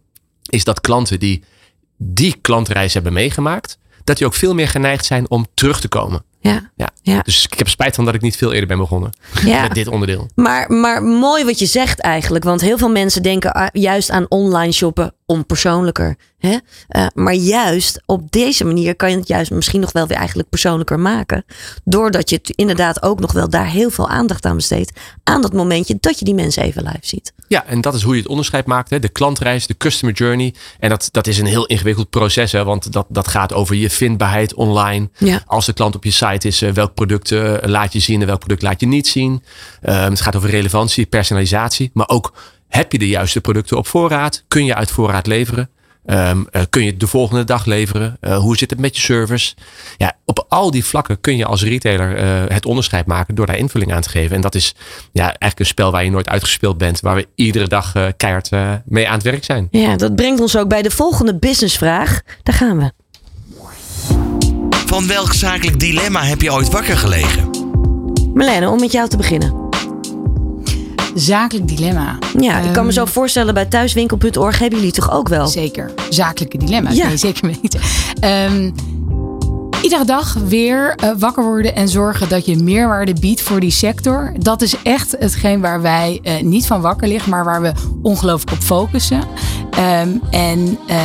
[0.50, 1.44] is dat klanten die
[1.98, 3.78] die klantreis hebben meegemaakt,
[4.10, 6.24] dat die ook veel meer geneigd zijn om terug te komen.
[6.40, 6.72] Ja.
[6.76, 6.90] Ja.
[7.02, 7.22] Ja.
[7.22, 9.12] Dus ik heb spijt van dat ik niet veel eerder ben begonnen
[9.46, 9.62] Ja.
[9.62, 10.30] met dit onderdeel.
[10.36, 12.44] Maar, maar mooi wat je zegt eigenlijk.
[12.44, 16.16] Want heel veel mensen denken ah, juist aan online shoppen onpersoonlijker.
[16.38, 16.58] Hè?
[16.88, 20.50] Eh, maar juist op deze manier kan je het juist misschien nog wel weer eigenlijk
[20.50, 21.46] persoonlijker maken.
[21.84, 25.00] Doordat je het inderdaad ook nog wel daar heel veel aandacht aan besteedt.
[25.24, 27.34] Aan dat momentje dat je die mensen even live ziet.
[27.48, 28.90] Ja, en dat is hoe je het onderscheid maakt.
[28.90, 29.00] Hè?
[29.00, 30.54] De klantreis, de customer journey.
[30.80, 32.52] En dat, dat is een heel ingewikkeld proces.
[32.52, 32.64] Hè?
[32.64, 35.10] Want dat, dat gaat over je vindbaarheid online.
[35.18, 35.44] Ja.
[35.46, 38.28] Als de klant op je site is, eh, welk product eh, laat je zien en
[38.28, 39.44] welk product laat je niet zien.
[39.82, 41.90] Ehm, het gaat over relevantie, personalisatie.
[41.94, 42.34] Maar ook,
[42.70, 44.44] heb je de juiste producten op voorraad?
[44.48, 45.70] Kun je uit voorraad leveren?
[46.06, 48.18] Ehm, eh, kun je de volgende dag leveren?
[48.20, 49.56] Eh, hoe zit het met je service?
[49.98, 53.58] Ja, op al die vlakken kun je als retailer eh, het onderscheid maken door daar
[53.58, 54.36] invulling aan te geven.
[54.36, 54.76] En dat is
[55.12, 58.50] ja, eigenlijk een spel waar je nooit uitgespeeld bent, waar we iedere dag eh, keihard
[58.50, 59.68] eh, mee aan het werk zijn.
[59.72, 62.22] Ja, dat brengt ons ook bij de volgende businessvraag.
[62.44, 62.92] Daar gaan we.
[64.86, 67.50] Van welk zakelijk dilemma heb je ooit wakker gelegen?
[68.34, 69.59] Marlene, om met jou te beginnen.
[71.16, 72.18] Zakelijk dilemma.
[72.40, 75.48] Ja, ik kan me Ehm, zo voorstellen bij thuiswinkel.org hebben jullie toch ook wel?
[75.48, 75.92] Zeker.
[76.10, 76.96] Zakelijke dilemma's.
[76.96, 77.08] Ja.
[77.08, 77.80] Nee, zeker weten.
[78.20, 78.72] Ehm,
[79.82, 84.34] iedere dag weer eh, wakker worden en zorgen dat je meerwaarde biedt voor die sector.
[84.38, 88.52] Dat is echt hetgeen waar wij eh, niet van wakker liggen, maar waar we ongelooflijk
[88.52, 89.22] op focussen.
[89.72, 90.98] Ehm, en eh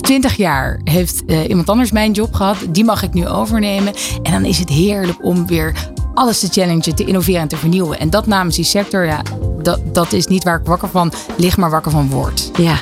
[0.00, 2.56] 20 jaar heeft iemand anders mijn job gehad.
[2.70, 3.92] Die mag ik nu overnemen.
[4.22, 5.72] En dan is het heerlijk om weer
[6.14, 7.98] alles te challengen, te innoveren en te vernieuwen.
[7.98, 9.22] En dat namens die sector, ja,
[9.62, 12.50] dat, dat is niet waar ik wakker van lig, maar wakker van word.
[12.58, 12.80] Ja,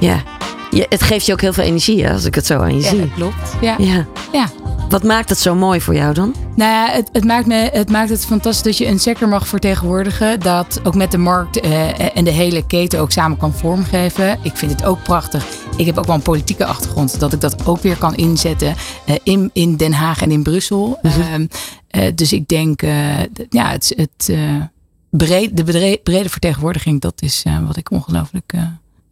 [0.00, 0.22] ja.
[0.70, 2.82] Je, het geeft je ook heel veel energie hè, als ik het zo aan je
[2.82, 2.98] Ja, zie.
[3.00, 3.52] dat klopt.
[3.60, 3.74] Ja.
[3.78, 4.06] Ja.
[4.32, 4.46] ja.
[4.88, 6.34] Wat maakt het zo mooi voor jou dan?
[6.56, 9.46] Nou ja, het, het, maakt me, het maakt het fantastisch dat je een sector mag
[9.48, 10.40] vertegenwoordigen.
[10.40, 14.38] Dat ook met de markt eh, en de hele keten ook samen kan vormgeven.
[14.42, 15.46] Ik vind het ook prachtig.
[15.76, 17.20] Ik heb ook wel een politieke achtergrond.
[17.20, 18.74] Dat ik dat ook weer kan inzetten
[19.06, 20.98] eh, in, in Den Haag en in Brussel.
[21.02, 21.46] Ehm,
[21.88, 24.38] eh, dus ik denk, d- ja, het, het, eh,
[25.10, 25.64] breed, de
[26.02, 28.52] brede, vertegenwoordiging, dat is wat ik ongelooflijk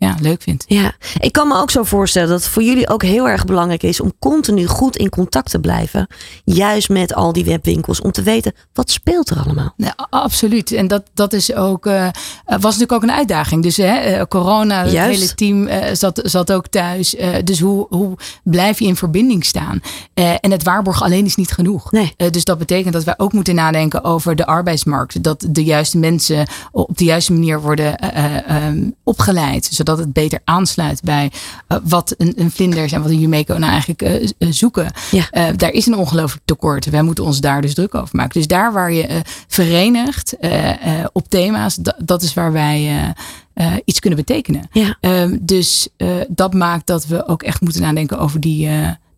[0.01, 0.65] ja, leuk vind.
[0.67, 3.83] Ja, ik kan me ook zo voorstellen dat het voor jullie ook heel erg belangrijk
[3.83, 6.07] is om continu goed in contact te blijven.
[6.45, 9.73] Juist met al die webwinkels, om te weten wat speelt er allemaal.
[9.77, 10.73] Nee, a- absoluut.
[10.73, 12.13] En dat, dat is ook, eh, eh,
[12.47, 13.63] was natuurlijk ook een uitdaging.
[13.63, 15.21] Dus hè, eh, corona, het Juist.
[15.21, 17.17] hele team zat, zat ook thuis.
[17.45, 19.81] Dus hoe, hoe blijf je in verbinding staan?
[20.15, 21.93] En het waarborgen alleen is niet genoeg.
[21.93, 22.15] Nee.
[22.31, 25.23] Dus dat betekent dat wij ook moeten nadenken over de arbeidsmarkt.
[25.23, 29.69] Dat de juiste mensen op de juiste manier worden eh, eh, ehm, opgeleid.
[29.71, 31.31] Zodat het beter aansluit bij
[31.67, 34.93] eh, wat een, een vlinders en wat een Jumeco nou eigenlijk eh, eh, zoeken.
[35.11, 35.53] Ja.
[35.53, 36.91] Daar is een ongelooflijk tekort.
[36.91, 38.33] Wij moeten ons daar dus druk over maken.
[38.33, 40.37] Dus daar waar je verenigt
[41.13, 43.15] op thema's, da- dat is waar wij
[43.85, 44.69] iets kunnen betekenen.
[44.73, 44.97] Ja.
[45.01, 45.89] Ehm, dus
[46.29, 48.69] dat maakt dat we ook echt moeten nadenken over die,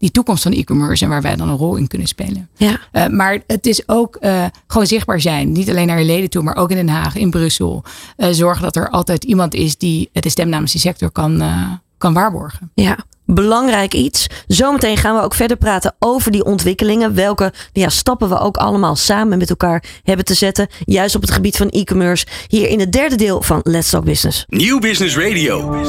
[0.02, 2.48] die toekomst van e-commerce en waar wij dan een rol in kunnen spelen.
[2.56, 2.80] Ja.
[2.92, 5.52] Eh, maar het is ook eh, gewoon zichtbaar zijn.
[5.52, 7.84] Niet alleen naar je leden toe, maar ook in Den Haag, in Brussel.
[8.16, 11.70] Eh, zorgen dat er altijd iemand is die de stem namens die sector kan, eh,
[11.98, 12.70] kan waarborgen.
[12.74, 14.26] Ja, belangrijk iets.
[14.46, 17.14] Zometeen gaan we ook verder praten over die ontwikkelingen.
[17.14, 20.68] Welke ja, stappen we ook allemaal samen met elkaar hebben te zetten.
[20.84, 22.26] Juist op het gebied van e-commerce.
[22.48, 24.44] Hier in het derde deel van Let's Talk Business.
[24.48, 25.80] Nieuw Business Radio.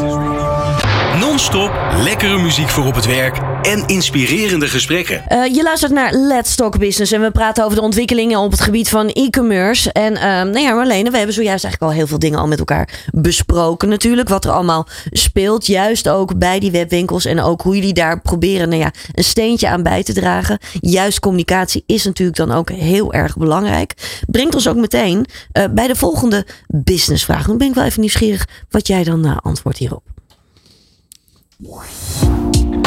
[1.19, 1.71] Non-stop
[2.03, 5.27] lekkere muziek voor op het werk en inspirerende gesprekken.
[5.27, 8.61] Eh, je luistert naar Let's Talk Business en we praten over de ontwikkelingen op het
[8.61, 9.91] gebied van e-commerce.
[9.91, 12.59] En ehm nou ja, Marlene, we hebben zojuist eigenlijk al heel veel dingen al met
[12.59, 14.29] elkaar besproken natuurlijk.
[14.29, 18.69] Wat er allemaal speelt, juist ook bij die webwinkels en ook hoe jullie daar proberen
[18.69, 20.59] nou ja, een steentje aan bij te dragen.
[20.79, 23.93] Juist communicatie is natuurlijk dan ook heel erg belangrijk.
[24.27, 27.47] Brengt ons ook meteen eh, bij de volgende businessvraag.
[27.47, 30.12] Dan ben ik wel even nieuwsgierig wat jij dan uh, antwoordt hierop.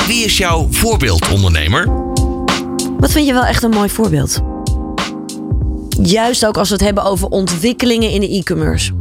[0.06, 1.88] Wie is jouw voorbeeldondernemer?
[2.98, 4.40] Wat vind je wel echt een mooi voorbeeld?
[6.02, 8.92] Juist ook als we het hebben over ontwikkelingen in de e-commerce.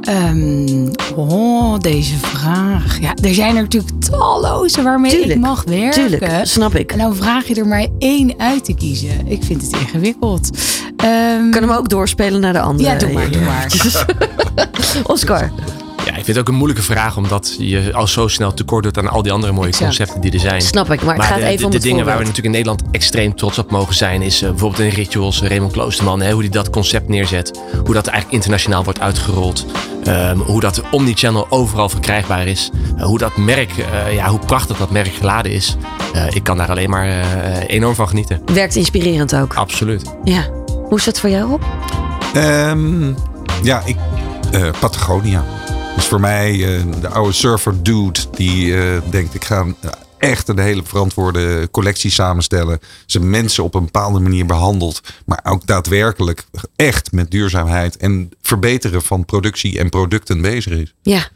[0.00, 3.00] Ehm, oh, deze vraag.
[3.00, 5.90] Ja, er zijn er natuurlijk talloze waarmee Tuurlijk, ik mag werken.
[5.90, 6.92] Tuurlijk, snap ik.
[6.92, 9.26] En dan vraag je er maar één uit te kiezen.
[9.26, 10.58] Ik vind het ingewikkeld.
[10.96, 12.88] Ehm, Kunnen we ook doorspelen naar de andere?
[12.88, 13.66] Ja, doe maar, doe maar.
[15.12, 15.52] Oscar.
[16.22, 19.08] Ik vind het ook een moeilijke vraag, omdat je al zo snel tekort doet aan
[19.08, 19.84] al die andere mooie Exact.
[19.84, 20.60] concepten die er zijn.
[20.60, 22.46] Snap ik, maar het gaat de, even de, om de het dingen waar we natuurlijk
[22.46, 26.32] in Nederland extreem trots op mogen zijn, is eh, bijvoorbeeld in Rituals, Raymond Kloosterman, hè,
[26.32, 27.60] hoe hij dat concept neerzet.
[27.84, 29.66] Hoe dat eigenlijk internationaal wordt uitgerold.
[30.04, 32.70] Ehm, hoe dat omnichannel overal verkrijgbaar is.
[32.96, 35.76] Eh, hoe dat merk, eh, ja, hoe prachtig dat merk geladen is.
[36.12, 37.08] Eh, ik kan daar alleen maar
[37.66, 38.42] enorm van genieten.
[38.52, 39.54] Werkt inspirerend ook.
[39.54, 40.14] Absoluut.
[40.24, 40.48] Ja.
[40.66, 41.64] Hoe is dat voor jou op?
[42.34, 43.12] Ehm,
[43.62, 43.96] ja, ik,
[44.52, 45.44] eh, Patagonia.
[45.94, 49.66] Dus voor mij uh, de oude surfer dude die uh, denkt ik ga
[50.18, 52.78] echt een hele verantwoorde collectie samenstellen.
[53.06, 55.00] Ze mensen op een bepaalde manier behandelt.
[55.26, 60.94] Maar ook daadwerkelijk echt met duurzaamheid en verbeteren van productie en producten bezig is.
[61.02, 61.28] Ja,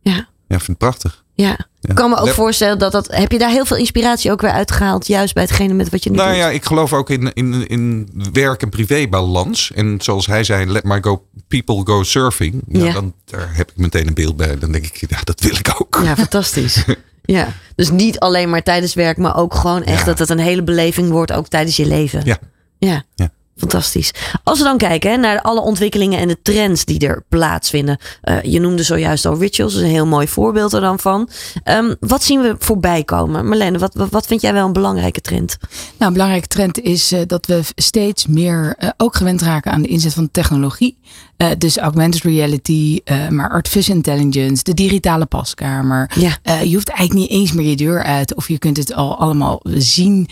[0.00, 0.28] ja.
[0.48, 1.24] Ja, ik vind het prachtig.
[1.34, 1.58] Ja.
[1.80, 3.06] Ik kan me ook voorstellen dat dat.
[3.14, 5.06] Heb je daar heel veel inspiratie ook weer uitgehaald?
[5.06, 6.38] Juist bij hetgene met wat je nu nou doet?
[6.38, 9.72] ja, ik geloof ook in, in, in werk- en privébalans.
[9.74, 12.62] En zoals hij zei, let my go, people go surfing.
[12.68, 12.92] Ja, Ja.
[12.92, 14.58] Dan daar heb ik meteen een beeld bij.
[14.58, 16.00] Dan denk ik, ja, dat wil ik ook.
[16.04, 16.84] Ja, fantastisch.
[17.22, 17.48] ja.
[17.74, 20.04] Dus niet alleen maar tijdens werk, maar ook gewoon echt Ja.
[20.04, 22.22] dat het een hele beleving wordt, ook tijdens je leven.
[22.24, 22.38] Ja.
[22.78, 23.02] Ja.
[23.14, 23.30] Ja.
[23.58, 24.12] Fantastisch.
[24.44, 27.98] Als we dan kijken naar alle ontwikkelingen en de trends die er plaatsvinden.
[28.20, 31.28] Eh, je noemde zojuist al rituals, is een heel mooi voorbeeld er dan van.
[31.64, 33.46] Ehm, wat zien we voorbij komen?
[33.48, 35.56] Marlene, wat, wat, wat vind jij wel een belangrijke trend?
[35.60, 39.82] Nou, een belangrijke trend is eh, dat we steeds meer eh, ook gewend raken aan
[39.82, 40.98] de inzet van technologie.
[41.38, 46.10] Eh, dus augmented reality, eh, maar artificial intelligence, de digitale paskamer.
[46.14, 46.38] Ja.
[46.42, 49.18] Eh, je hoeft eigenlijk niet eens meer je deur uit of je kunt het al
[49.18, 50.28] allemaal zien.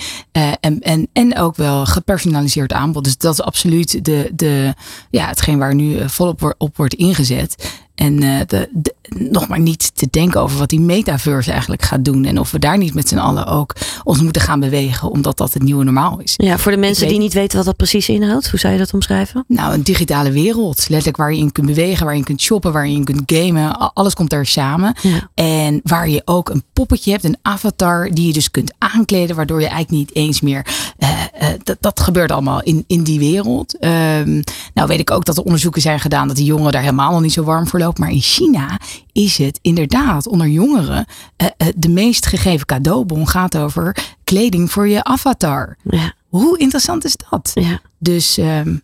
[0.61, 3.05] en, en, en ook wel gepersonaliseerd aanbod.
[3.05, 4.75] Dus dat is absoluut de, de,
[5.11, 7.71] ja, hetgeen waar nu volop op wordt ingezet.
[7.97, 12.05] En eh, de, de- nog maar niet te denken over wat die metaverse eigenlijk gaat
[12.05, 12.25] doen.
[12.25, 15.11] En of we daar niet met z'n allen ook ons moeten gaan bewegen.
[15.11, 16.35] Omdat dat het nieuwe normaal is.
[16.37, 18.79] Ja, voor de mensen weet- die niet weten wat dat precies inhoudt, hoe zou je
[18.79, 19.45] dat omschrijven?
[19.49, 20.79] Nou, een digitale wereld.
[20.89, 23.23] Letterlijk waar je in kunt bewegen, waar je in kunt shoppen, waar je in kunt
[23.27, 23.93] gamen.
[23.95, 24.95] Alles komt daar samen.
[25.03, 25.31] Ja.
[25.35, 29.37] En waar je ook een poppetje hebt, een avatar, die je dus kunt aankleden.
[29.37, 30.67] Waardoor je eigenlijk niet eens meer.
[30.99, 33.79] eh, eh, dat, dat gebeurt allemaal in, in die wereld.
[33.79, 34.43] Ehm,
[34.75, 37.21] nou, weet ik ook dat er onderzoeken zijn gedaan dat die jongeren daar helemaal nog
[37.21, 37.85] niet zo warm voor lopen.
[37.95, 38.81] Maar in China
[39.13, 44.89] is het inderdaad onder jongeren eh, eh, de meest gegeven cadeaubon gaat over kleding voor
[44.89, 45.77] je avatar.
[45.83, 47.51] Ja, Hoe interessant is dat?
[47.55, 47.81] ja.
[47.99, 48.77] Dus ehm,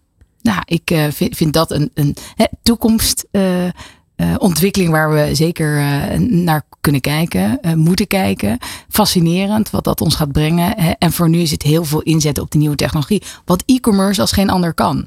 [0.42, 3.26] nou, ik eh, vind, vind dat een, een hè, toekomst.
[4.38, 5.80] ontwikkeling waar we zeker
[6.20, 8.58] naar kunnen kijken, moeten kijken.
[8.88, 10.72] Fascinerend wat dat ons gaat brengen.
[10.76, 10.90] Hè.
[10.90, 13.22] En voor nu is het heel veel inzetten op de nieuwe technologie.
[13.44, 15.06] Wat e-commerce als geen ander kan.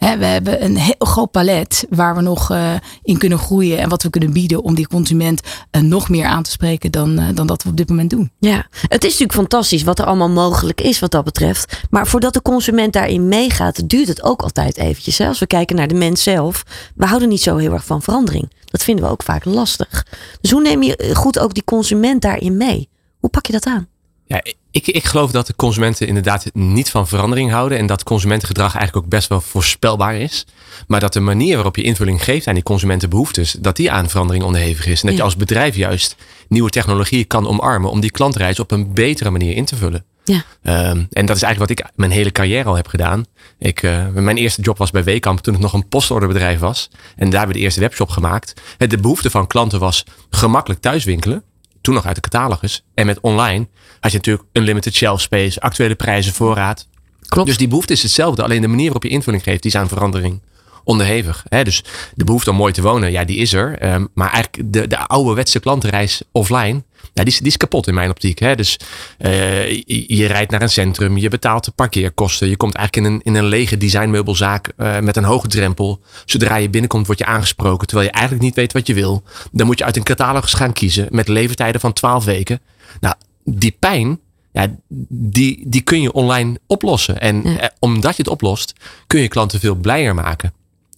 [0.00, 3.78] We hebben een heel groot palet waar we nog eh, in kunnen groeien.
[3.78, 7.18] En wat we kunnen bieden om die consument eh, nog meer aan te spreken dan,
[7.18, 8.30] eh, dan dat we op dit moment doen.
[8.38, 11.82] Ja, het is natuurlijk fantastisch wat er allemaal mogelijk is wat dat betreft.
[11.90, 15.18] Maar voordat de consument daarin meegaat, duurt het ook altijd eventjes.
[15.18, 15.26] Hè?
[15.26, 18.52] Als we kijken naar de mens zelf, we houden niet zo heel erg van verandering.
[18.64, 20.06] Dat vinden we ook vaak lastig.
[20.40, 22.88] Dus hoe neem je goed ook die consument daarin mee?
[23.18, 23.89] Hoe pak je dat aan?
[24.30, 27.78] Ja, ik, ik geloof dat de consumenten inderdaad niet van verandering houden.
[27.78, 30.46] En dat consumentengedrag eigenlijk ook best wel voorspelbaar is.
[30.86, 34.44] Maar dat de manier waarop je invulling geeft aan die consumentenbehoeftes, dat die aan verandering
[34.44, 35.00] onderhevig is.
[35.00, 36.16] En dat je als bedrijf juist
[36.48, 40.04] nieuwe technologieën kan omarmen om die klantreis op een betere manier in te vullen.
[40.24, 40.44] Ja.
[40.62, 43.24] Ehm, en dat is eigenlijk wat ik mijn hele carrière al heb gedaan.
[43.58, 46.90] Ik, eh, mijn eerste job was bij Wekamp toen het nog een postorderbedrijf was.
[47.16, 48.60] En daar hebben we de eerste webshop gemaakt.
[48.76, 51.44] De behoefte van klanten was gemakkelijk thuiswinkelen.
[51.90, 52.84] Toen nog uit de catalogus.
[52.94, 53.68] En met online
[54.00, 56.88] had je natuurlijk unlimited shelf space, actuele prijzen, voorraad.
[57.28, 57.48] Klopt.
[57.48, 58.42] Dus die behoefte is hetzelfde.
[58.42, 60.42] Alleen de manier waarop je invulling geeft, die is aan verandering
[60.84, 61.44] onderhevig.
[61.48, 61.64] Hè?
[61.64, 63.78] Dus de behoefte om mooi te wonen, ja, die is er.
[63.78, 67.94] Ehm, maar eigenlijk de, de ouderwetse klantenreis offline, ja, die, is, die is kapot in
[67.94, 68.38] mijn optiek.
[68.38, 68.54] Hè?
[68.54, 68.78] Dus
[69.18, 72.48] eh, je, je rijdt naar een centrum, je betaalt de parkeerkosten.
[72.48, 76.00] Je komt eigenlijk in een, in een lege designmeubelzaak eh, met een hoge drempel.
[76.24, 79.22] Zodra je binnenkomt, word je aangesproken, terwijl je eigenlijk niet weet wat je wil.
[79.52, 82.60] Dan moet je uit een catalogus gaan kiezen met leeftijden van 12 weken.
[83.00, 83.14] Nou,
[83.44, 84.20] die pijn,
[84.52, 84.76] ja,
[85.08, 87.20] die, die kun je online oplossen.
[87.20, 88.72] En eh, omdat je het oplost,
[89.06, 90.52] kun je klanten veel blijer maken.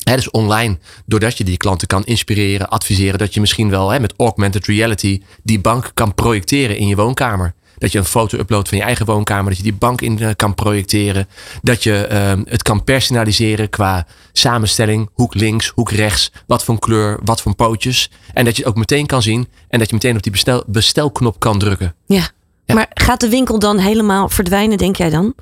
[0.05, 4.67] Dus online, doordat je die klanten kan inspireren, adviseren, dat je misschien wel met augmented
[4.67, 7.55] reality die bank kan projecteren in je woonkamer.
[7.79, 10.31] Dat je een foto uploadt van je eigen woonkamer, dat je die bank in eh,
[10.37, 11.29] kan projecteren.
[11.63, 17.19] Dat je ehm, het kan personaliseren qua samenstelling, hoek links, hoek rechts, wat voor kleur,
[17.25, 18.11] wat voor pootjes.
[18.33, 20.65] En dat je het ook meteen kan zien en dat je meteen op die bestel,
[20.67, 21.95] bestelknop kan drukken.
[22.07, 22.29] Ja.
[22.65, 22.75] Ja.
[22.75, 25.35] Maar gaat de winkel dan helemaal verdwijnen, denk jij dan?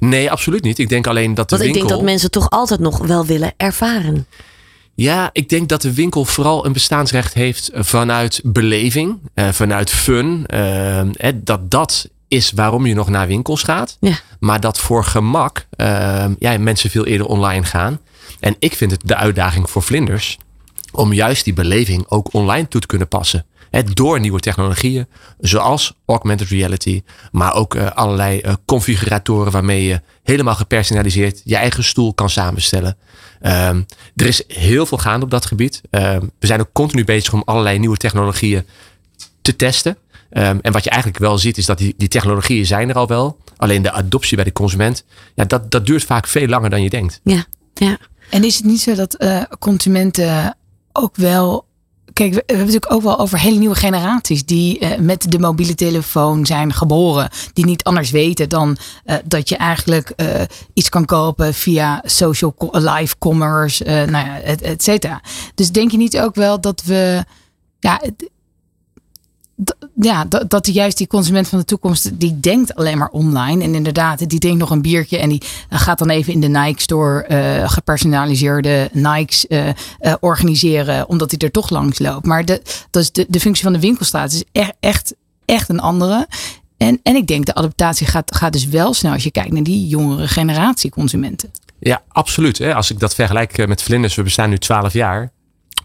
[0.00, 0.78] Nee, absoluut niet.
[0.78, 3.52] Ik denk alleen dat de Want ik denk dat mensen toch altijd nog wel willen
[3.56, 4.26] ervaren.
[4.94, 10.46] Ja, ik denk dat de winkel vooral een bestaansrecht heeft vanuit beleving, eh, vanuit fun.
[10.46, 13.96] eh, hè, dat dat is waarom je nog naar winkels gaat.
[14.00, 14.18] Ja.
[14.40, 18.00] Maar dat voor gemak eh, ja, mensen veel eerder online gaan.
[18.40, 20.38] En ik vind het de uitdaging voor vlinders
[20.92, 23.46] om juist die beleving ook online toe te kunnen passen.
[23.70, 25.06] Door nieuwe technologieën,
[25.38, 27.02] zoals augmented reality,
[27.32, 32.96] maar ook eh, allerlei eh, configuratoren waarmee je helemaal gepersonaliseerd je eigen stoel kan samenstellen.
[33.40, 33.82] Ehm,
[34.16, 35.80] er is heel veel gaande op dat gebied.
[35.90, 38.66] Ehm, we zijn ook continu bezig om allerlei nieuwe technologieën
[39.42, 39.96] te testen.
[40.30, 43.06] Ehm, en wat je eigenlijk wel ziet is dat die, die technologieën zijn er al
[43.06, 43.38] wel.
[43.56, 45.04] Alleen de adoptie bij de consument,
[45.34, 47.20] ja, dat, dat duurt vaak veel langer dan je denkt.
[47.22, 47.98] Ja, ja.
[48.30, 50.56] En is het niet zo dat uh, consumenten
[50.92, 51.68] ook wel.
[52.20, 55.74] Kijk, we hebben natuurlijk ook wel over hele nieuwe generaties die uh, met de mobiele
[55.74, 57.30] telefoon zijn geboren.
[57.52, 60.14] Die niet anders weten dan uh, dat je eigenlijk
[60.72, 65.22] iets kan kopen via social live commerce, nou ja, et, et cetera.
[65.54, 67.24] Dus denk je niet ook wel dat we.
[67.78, 68.00] Ja,
[70.00, 73.64] ja, dat, dat juist die consument van de toekomst, die denkt alleen maar online.
[73.64, 76.80] En inderdaad, die drinkt nog een biertje en die gaat dan even in de Nike
[76.80, 79.68] store uh, gepersonaliseerde Nikes uh,
[80.20, 82.26] organiseren, omdat hij er toch langs loopt.
[82.26, 85.80] Maar de, dat is de, de functie van de winkelstraat is echt, echt, echt een
[85.80, 86.26] andere.
[86.76, 89.62] En, en ik denk de adaptatie gaat, gaat dus wel snel als je kijkt naar
[89.62, 91.50] die jongere generatie consumenten.
[91.78, 92.60] Ja, absoluut.
[92.60, 95.32] Als ik dat vergelijk met Vlinders, we bestaan nu 12 jaar.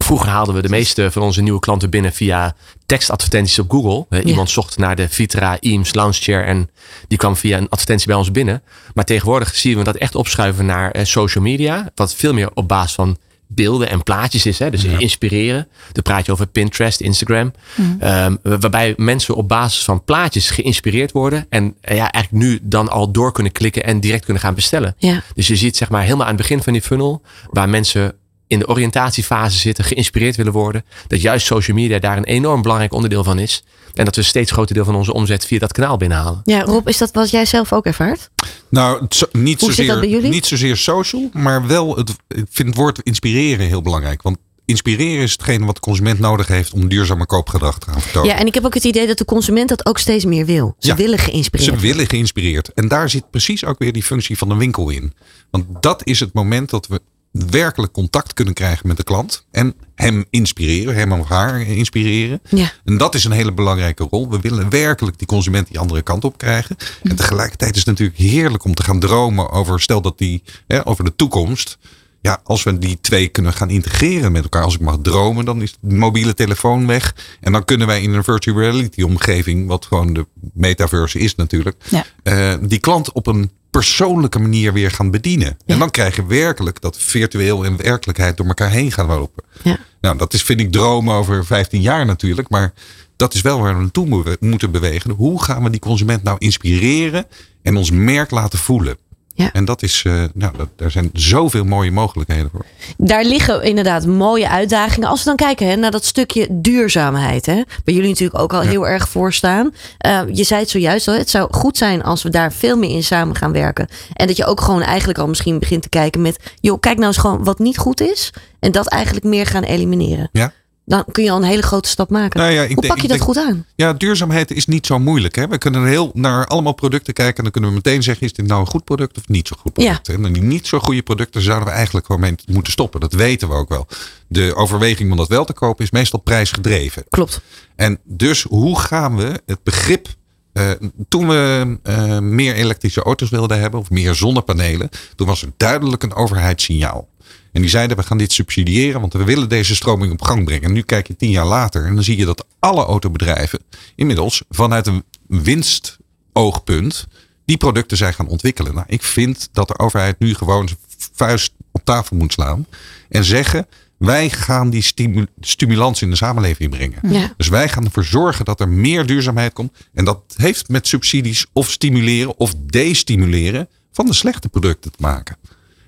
[0.06, 4.06] Vroeger haalden we de meeste van onze nieuwe klanten binnen via tekstadvertenties op Google.
[4.10, 4.24] Ja.
[4.24, 6.70] Iemand zocht naar de Vitra Eames Lounge Chair en
[7.08, 8.64] die kwam via een advertentie bij ons binnen.
[8.94, 11.92] Maar tegenwoordig zien we dat echt opschuiven naar eh, social media.
[11.96, 14.60] Wat veel meer op basis van beelden en plaatjes is.
[14.60, 14.70] Hè?
[14.70, 14.98] Dus ja.
[14.98, 15.68] inspireren.
[15.92, 17.52] Dan praat je over Pinterest, Instagram.
[17.76, 17.98] Mm.
[18.02, 21.46] Um, waarbij mensen op basis van plaatjes geïnspireerd worden.
[21.50, 24.96] En uh, ja, eigenlijk nu dan al door kunnen klikken en direct kunnen gaan bestellen.
[24.98, 25.24] Ja.
[25.36, 27.22] Dus je ziet zeg maar helemaal aan het begin van die funnel.
[27.50, 28.16] Waar mensen
[28.48, 30.86] in de oriëntatiefase zitten, geïnspireerd willen worden.
[31.08, 33.64] Dat juist social media daar een enorm belangrijk onderdeel van is.
[33.94, 36.42] En dat we een steeds groter deel van onze omzet via dat kanaal binnenhalen.
[36.44, 38.30] Ja, Rob, is dat wat jij zelf ook ervaart?
[38.70, 43.82] Nou, niet, zozeer, niet zozeer social, maar wel het, ik vind het woord inspireren heel
[43.82, 44.22] belangrijk.
[44.22, 48.30] Want inspireren is hetgene wat de consument nodig heeft om duurzamer koopgedrag te gaan vertonen.
[48.30, 50.76] Ja, en ik heb ook het idee dat de consument dat ook steeds meer wil.
[50.80, 52.74] Ze Ja, willen geïnspireerd Ze willen geïnspireerd.
[52.74, 55.14] En daar zit precies ook weer die functie van de winkel in.
[55.52, 57.02] Want dat is het moment dat we
[57.50, 59.46] werkelijk contact kunnen krijgen met de klant.
[59.52, 62.42] En hem inspireren, hem of haar inspireren.
[62.50, 62.72] Ja.
[62.86, 64.30] En dat is een hele belangrijke rol.
[64.30, 66.76] We willen werkelijk die consument die andere kant op krijgen.
[67.04, 70.88] En tegelijkertijd is het natuurlijk heerlijk om te gaan dromen over, stel dat die, hè,
[70.88, 71.78] over de toekomst.
[72.26, 74.64] Ja, als we die twee kunnen gaan integreren met elkaar.
[74.64, 77.16] Als ik mag dromen, dan is de mobiele telefoon weg.
[77.42, 81.84] En dan kunnen wij in een virtual reality omgeving, wat gewoon de metaverse is natuurlijk.
[81.90, 82.06] Ja.
[82.24, 85.58] Uh, die klant op een persoonlijke manier weer gaan bedienen.
[85.66, 85.74] Ja.
[85.74, 89.44] En dan krijg je werkelijk dat virtueel en werkelijkheid door elkaar heen gaan lopen.
[89.64, 89.78] Ja.
[90.02, 92.50] Nou, dat is vind ik dromen over 15 jaar natuurlijk.
[92.50, 92.74] Maar
[93.16, 95.12] dat is wel waar we naartoe moeten bewegen.
[95.12, 97.26] Hoe gaan we die consument nou inspireren
[97.62, 98.98] en ons merk laten voelen?
[99.38, 99.50] Ja.
[99.54, 102.66] En dat is, uh, nou, dat, er zijn zoveel mooie mogelijkheden voor.
[102.98, 105.10] Daar liggen inderdaad mooie uitdagingen.
[105.10, 107.46] Als we dan kijken hè, naar dat stukje duurzaamheid.
[107.46, 108.70] Hè, waar jullie natuurlijk ook al ja.
[108.70, 109.74] heel erg voor staan.
[110.06, 111.14] Uh, je zei het zojuist al.
[111.14, 113.88] Het zou goed zijn als we daar veel meer in samen gaan werken.
[114.14, 116.40] En dat je ook gewoon eigenlijk al misschien begint te kijken met.
[116.60, 118.34] joh, kijk nou eens gewoon wat niet goed is.
[118.60, 120.30] En dat eigenlijk meer gaan elimineren.
[120.32, 120.54] Ja.
[120.86, 122.40] Dan kun je al een hele grote stap maken.
[122.40, 123.66] Nou ja, ik Hoe denk, pak je ik dat denk, goed aan?
[123.76, 125.36] Ja, duurzaamheid is niet zo moeilijk.
[125.36, 125.48] Hè?
[125.48, 127.38] We kunnen heel naar allemaal producten kijken.
[127.38, 129.56] En dan kunnen we meteen zeggen: is dit nou een goed product of niet zo
[129.60, 130.08] goed product?
[130.08, 130.14] Ja.
[130.14, 133.00] En die niet zo goede producten zouden we eigenlijk gewoon mee moeten stoppen.
[133.00, 133.88] Dat weten we ook wel.
[134.28, 137.04] De overweging om dat wel te kopen is meestal prijsgedreven.
[137.10, 137.42] Klopt.
[137.76, 140.08] En dus hoe gaan we het begrip
[140.54, 140.72] uh,
[141.08, 146.04] toen we uh, meer elektrische auto's wilden hebben, of meer zonnepanelen, toen was er duidelijk
[146.04, 147.08] een overheidssignaal.
[147.56, 150.64] En die zeiden, we gaan dit subsidiëren, want we willen deze stroming op gang brengen.
[150.64, 153.60] En nu kijk je tien jaar later en dan zie je dat alle autobedrijven
[153.96, 157.08] inmiddels vanuit een winstoogpunt
[157.46, 158.74] die producten zijn gaan ontwikkelen.
[158.74, 160.80] Nou, ik vind dat de overheid nu gewoon zijn
[161.14, 162.68] vuist op tafel moet slaan
[163.10, 167.00] en zeggen, wij gaan die stimu stimulans in de samenleving brengen.
[167.12, 167.34] Ja.
[167.38, 169.78] Dus wij gaan ervoor zorgen dat er meer duurzaamheid komt.
[169.94, 175.38] En dat heeft met subsidies of stimuleren of destimuleren van de slechte producten te maken.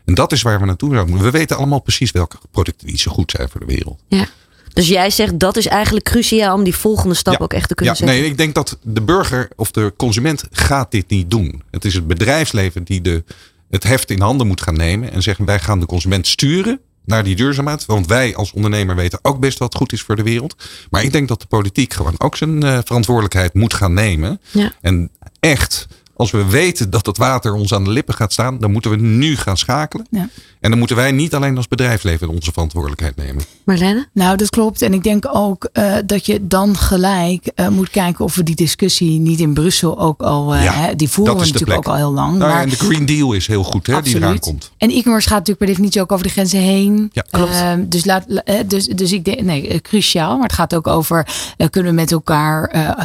[0.08, 3.12] En dat is waar we naartoe zouden We weten allemaal precies welke producten die zo
[3.12, 4.00] goed zijn voor de wereld.
[4.08, 4.28] Ja.
[4.74, 7.40] Dus jij zegt dat is eigenlijk cruciaal om die volgende stap ja.
[7.40, 8.20] ook echt te kunnen ja, zetten.
[8.22, 11.64] Nee, ik denk dat de burger of de consument gaat dit niet doen.
[11.72, 13.24] Het is het bedrijfsleven die de,
[13.70, 15.12] het heft in handen moet gaan nemen.
[15.12, 17.86] En zeggen wij gaan de consument sturen naar die duurzaamheid.
[17.86, 20.56] Want wij als ondernemer weten ook best wat goed is voor de wereld.
[20.90, 24.42] Maar ik denk dat de politiek gewoon ook zijn uh, verantwoordelijkheid moet gaan nemen.
[24.52, 24.72] Ja.
[24.82, 25.88] En echt,
[26.18, 28.98] als we weten dat het water ons aan de lippen gaat staan, dan moeten we
[28.98, 30.08] nu gaan schakelen.
[30.10, 30.30] Ja.
[30.60, 33.44] En dan moeten wij niet alleen als bedrijfsleven onze verantwoordelijkheid nemen.
[33.64, 34.08] Marlene?
[34.14, 34.82] Nou, dat klopt.
[34.82, 38.56] En ik denk ook uh, dat je dan gelijk uh, moet kijken of we die
[38.56, 40.56] discussie niet in Brussel ook al.
[40.56, 41.78] Uh, ja, hè, die voeren we natuurlijk plek.
[41.78, 42.38] ook al heel lang.
[42.38, 44.18] Nou, maar, en de Green Deal is heel goed, hè, absoluut.
[44.18, 44.72] die eraan komt.
[44.78, 47.10] En e-commerce gaat natuurlijk per definitie ook over de grenzen heen.
[47.14, 47.52] Ja, klopt.
[47.52, 48.26] Uh, dus, laat,
[48.66, 50.34] dus, dus ik denk, nee, cruciaal.
[50.34, 51.28] Maar het gaat ook over,
[51.58, 52.76] uh, kunnen we met elkaar.
[52.76, 53.00] Uh,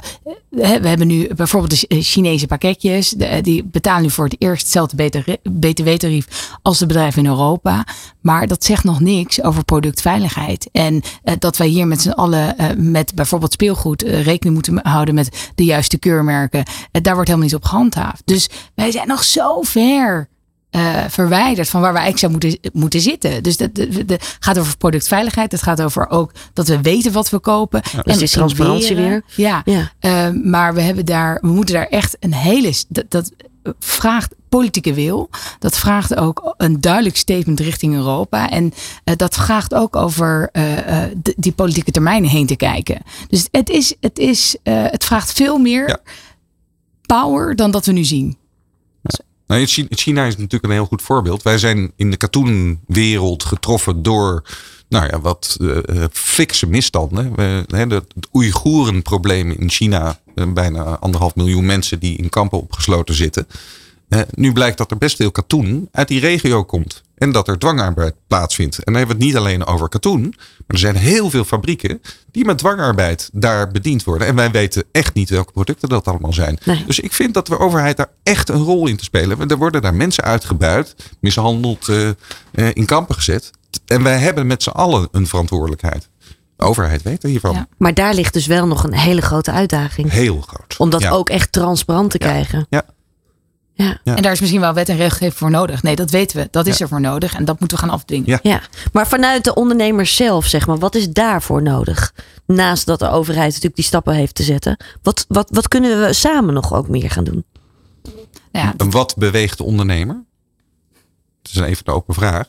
[0.80, 3.01] we hebben nu bijvoorbeeld de Chinese pakketjes.
[3.11, 5.11] De, die betalen nu voor het eerst hetzelfde
[5.59, 7.86] btw-tarief als de bedrijven in Europa.
[8.20, 10.68] Maar dat zegt nog niks over productveiligheid.
[10.72, 14.90] En uh, dat wij hier met z'n allen uh, met bijvoorbeeld speelgoed uh, rekening moeten
[14.90, 16.64] houden met de juiste keurmerken.
[16.90, 18.22] daar wordt helemaal niet op gehandhaafd.
[18.24, 20.28] Dus wij zijn nog zo ver
[20.77, 23.43] uh, verwijderd van waar we eigenlijk zou moeten, moeten zitten.
[23.43, 23.70] Dus dat
[24.41, 25.53] gaat over productveiligheid.
[25.53, 27.83] Het gaat over ook dat we weten wat we kopen.
[27.93, 29.23] Ja, en dus transparantie weer.
[29.37, 29.93] Ja, ja.
[30.01, 32.75] Uh, maar we hebben daar, we moeten daar echt een hele.
[32.89, 33.33] Dat, dat
[33.79, 35.31] vraagt politieke wil.
[35.59, 38.51] Dat vraagt ook een duidelijk statement richting Europa.
[38.51, 40.51] En uh, dat vraagt ook over
[41.37, 43.03] die politieke termijnen heen te kijken.
[43.29, 45.99] Dus het, is, het, is, het vraagt veel meer ja.
[47.07, 48.41] power dan dat we nu zien.
[49.53, 51.42] Nou, China is natuurlijk een heel goed voorbeeld.
[51.42, 54.42] Wij zijn in de katoenwereld getroffen door
[54.88, 55.78] nou ja, wat uh,
[56.12, 57.34] fikse misstanden.
[57.34, 60.18] We, het Oeigoerenprobleem in China.
[60.34, 63.46] Uh, bijna anderhalf miljoen mensen die in kampen opgesloten zitten.
[64.34, 67.03] Nu blijkt dat er best veel katoen uit die regio komt.
[67.23, 68.77] En dat er dwangarbeid plaatsvindt.
[68.77, 70.20] En dan hebben we het niet alleen over katoen.
[70.20, 72.01] Maar er zijn heel veel fabrieken
[72.31, 74.27] die met dwangarbeid daar bediend worden.
[74.27, 76.59] En wij weten echt niet welke producten dat allemaal zijn.
[76.64, 76.85] Nee.
[76.87, 79.51] Dus ik vind dat de overheid daar echt een rol in te spelen.
[79.51, 82.09] Er worden daar mensen uitgebuit, mishandeld, uh,
[82.53, 83.51] uh, in kampen gezet.
[83.87, 86.09] En wij hebben met z'n allen een verantwoordelijkheid.
[86.57, 87.55] De overheid weet er hiervan.
[87.55, 87.68] Ja.
[87.77, 90.11] Maar daar ligt dus wel nog een hele grote uitdaging.
[90.11, 90.75] Heel groot.
[90.79, 91.11] Om dat ja.
[91.11, 92.66] ook echt transparant te krijgen.
[92.70, 92.85] Ja.
[93.75, 93.99] Ja.
[94.05, 95.83] En daar is misschien wel wet en regelgeving voor nodig.
[95.83, 96.49] Nee, dat weten we.
[96.51, 97.35] Dat is er voor nodig.
[97.35, 98.27] En dat moeten we gaan afdwingen.
[98.27, 98.39] Ja.
[98.43, 98.61] ja.
[98.93, 102.14] Maar vanuit de ondernemers zelf, zeg maar, wat is daarvoor nodig?
[102.47, 104.77] Naast dat de overheid natuurlijk die stappen heeft te zetten.
[105.03, 107.45] Wat, wat, wat kunnen we samen nog ook meer gaan doen?
[108.53, 110.25] Ja, Wat beweegt de ondernemer?
[111.43, 112.49] Dat is even de open vraag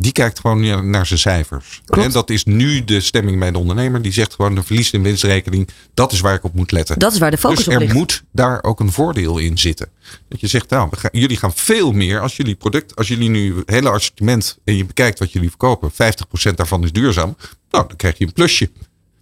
[0.00, 1.80] die kijkt gewoon naar zijn cijfers.
[1.86, 4.02] En dat is nu de stemming bij de ondernemer.
[4.02, 5.68] Die zegt gewoon de verlies- en winstrekening.
[5.94, 6.98] Dat is waar ik op moet letten.
[6.98, 7.92] Dat is waar de focus dus op ligt.
[7.92, 9.88] er moet daar ook een voordeel in zitten.
[10.28, 13.56] Dat je zegt, nou, gaan, jullie gaan veel meer als jullie product, als jullie nu
[13.56, 17.36] het hele assortiment en je bekijkt wat jullie verkopen, 50% daarvan is duurzaam.
[17.70, 18.70] Nou, dan krijg je een plusje.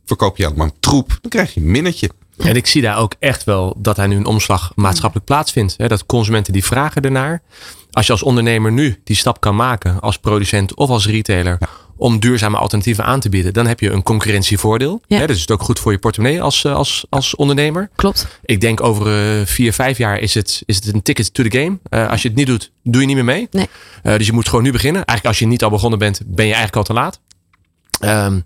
[0.05, 2.11] Verkoop je allemaal troep, dan krijg je een minnetje.
[2.37, 5.89] En ik zie daar ook echt wel dat hij nu een omslag maatschappelijk plaatsvindt.
[5.89, 7.43] Dat consumenten die vragen ernaar.
[7.97, 11.59] Als je als ondernemer nu die stap kan maken, als producent of als retailer,
[11.97, 15.01] om duurzame alternatieven aan te bieden, dan heb je een concurrentievoordeel.
[15.07, 15.27] Ja.
[15.27, 17.91] dus is het ook goed voor je portemonnee als, eh, als, als ondernemer.
[17.95, 18.27] Klopt.
[18.45, 21.59] Ik denk over uh, vier, vijf jaar is het, is het een ticket to the
[21.59, 21.79] game.
[21.91, 23.49] Uh, als je het niet doet, doe je niet meer mee.
[23.51, 23.69] Nee.
[24.03, 25.05] dus je moet gewoon nu beginnen.
[25.05, 27.21] Eigenlijk als je niet al begonnen bent, ben je eigenlijk al te laat.
[28.01, 28.45] Um,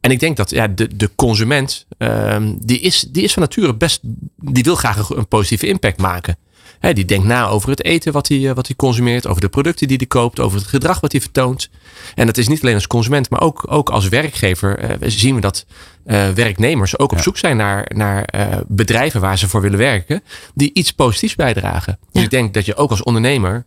[0.00, 3.74] en ik denk dat ja, de, de consument, um, die, is, die is van nature
[3.74, 4.00] best,
[4.36, 6.36] die wil graag een positieve impact maken.
[6.84, 9.88] He, die denkt na over het eten wat hij, wat hij consumeert, over de producten
[9.88, 11.70] die hij koopt, over het gedrag wat hij vertoont.
[12.14, 15.40] En dat is niet alleen als consument, maar ook, ook als werkgever uh, zien we
[15.40, 15.66] dat
[16.06, 17.22] uh, werknemers ook op ja.
[17.22, 20.22] zoek zijn naar, naar uh, bedrijven waar ze voor willen werken,
[20.54, 21.98] die iets positiefs bijdragen.
[22.00, 22.22] Dus ja.
[22.22, 23.66] ik denk dat je ook als ondernemer,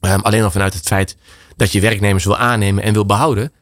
[0.00, 1.16] um, alleen al vanuit het feit
[1.56, 3.52] dat je werknemers wil aannemen en wil behouden,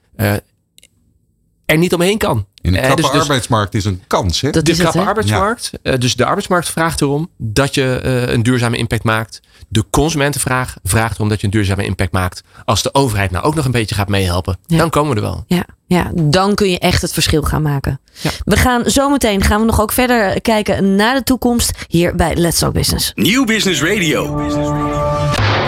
[1.66, 2.47] er niet omheen kan.
[2.67, 4.41] In de krappe uh, dus, arbeidsmarkt is een kans.
[4.41, 4.51] Hè?
[4.51, 5.71] Dat de krappe arbeidsmarkt.
[5.83, 5.93] Ja.
[5.93, 9.41] Uh, dus de arbeidsmarkt vraagt erom dat je uh, een duurzame impact maakt.
[9.69, 12.43] De consumentenvraag vraagt erom dat je een duurzame impact maakt.
[12.64, 14.79] Als de overheid nou ook nog een beetje gaat meehelpen, ja.
[14.79, 15.45] dan komen we er wel.
[15.47, 18.01] Ja, ja, dan kun je echt het verschil gaan maken.
[18.20, 18.30] Ja.
[18.45, 22.59] We gaan zometeen gaan we nog ook verder kijken naar de toekomst hier bij Let's
[22.59, 23.12] Talk Business.
[23.14, 24.45] Nieuw Business Radio.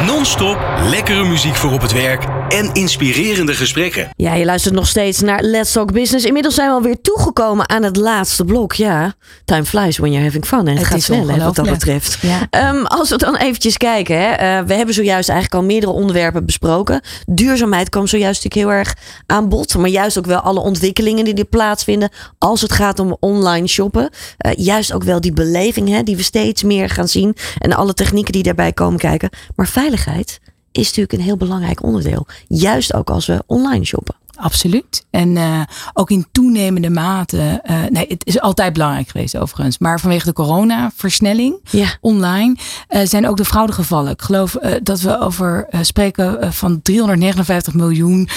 [0.06, 4.08] Non-stop lekkere muziek voor op het werk en inspirerende gesprekken.
[4.16, 6.24] Ja, je luistert nog steeds naar Let's Talk Business.
[6.24, 8.72] Inmiddels zijn we alweer toegekomen aan het laatste blok.
[8.72, 9.14] Ja,
[9.44, 10.58] time flies when you're having fun.
[10.58, 12.18] En het, het gaat snel hè, wat dat betreft.
[12.20, 12.68] Ja.
[12.70, 14.20] Um, als we dan eventjes kijken.
[14.20, 17.00] Hè, uh, we hebben zojuist eigenlijk al meerdere onderwerpen besproken.
[17.26, 18.94] Duurzaamheid kwam zojuist natuurlijk heel erg
[19.26, 19.76] aan bod.
[19.76, 22.10] Maar juist ook wel alle ontwikkelingen die er plaatsvinden.
[22.38, 24.10] Als het gaat om online shoppen.
[24.46, 27.36] Uh, juist ook wel die beleving hè, die we steeds meer gaan zien.
[27.58, 29.30] En alle technieken die daarbij komen kijken.
[29.56, 30.40] Maar veiligheid
[30.72, 32.26] is natuurlijk een heel belangrijk onderdeel.
[32.48, 34.14] Juist ook als we online shoppen.
[34.40, 35.06] Absoluut.
[35.10, 35.60] En uh,
[35.92, 37.62] ook in toenemende mate.
[37.70, 39.78] Uh, nee, het is altijd belangrijk geweest overigens.
[39.78, 41.96] Maar vanwege de corona-versnelling ja.
[42.00, 42.56] online
[42.88, 44.12] uh, zijn ook de fraudegevallen.
[44.12, 48.28] Ik geloof dat we over spreken van 359 miljoen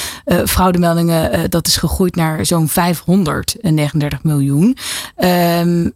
[0.45, 1.49] fraudemeldingen.
[1.49, 4.77] dat is gegroeid naar zo'n 539 miljoen.
[5.17, 5.93] Um,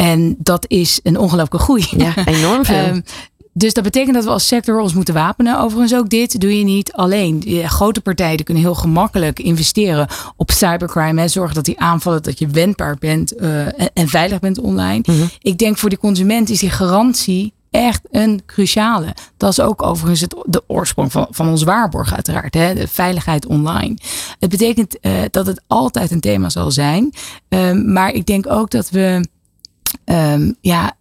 [0.00, 1.86] en dat is een ongelooflijke groei.
[1.96, 2.86] Ja, enorm veel.
[2.86, 3.04] um,
[3.60, 5.60] dus dat betekent dat we als sector ons moeten wapenen.
[5.60, 7.40] Overigens ook dit doe je niet alleen.
[7.40, 11.20] De grote partijen kunnen heel gemakkelijk investeren op cybercrime.
[11.20, 15.02] En zorgen dat die aanvallen, dat je wendbaar bent uh, en, en, veilig bent online.
[15.06, 15.30] Mm -hmm.
[15.40, 19.14] Ik denk voor de consument is die garantie echt een cruciale.
[19.36, 22.54] Dat is ook overigens het, de oorsprong van, van ons waarborg uiteraard.
[22.54, 22.74] Hè?
[22.74, 23.96] De veiligheid online.
[24.38, 27.12] Het betekent uh, dat het altijd een thema zal zijn.
[27.48, 29.24] Um, maar ik denk ook dat we...
[30.04, 30.96] Um, ja,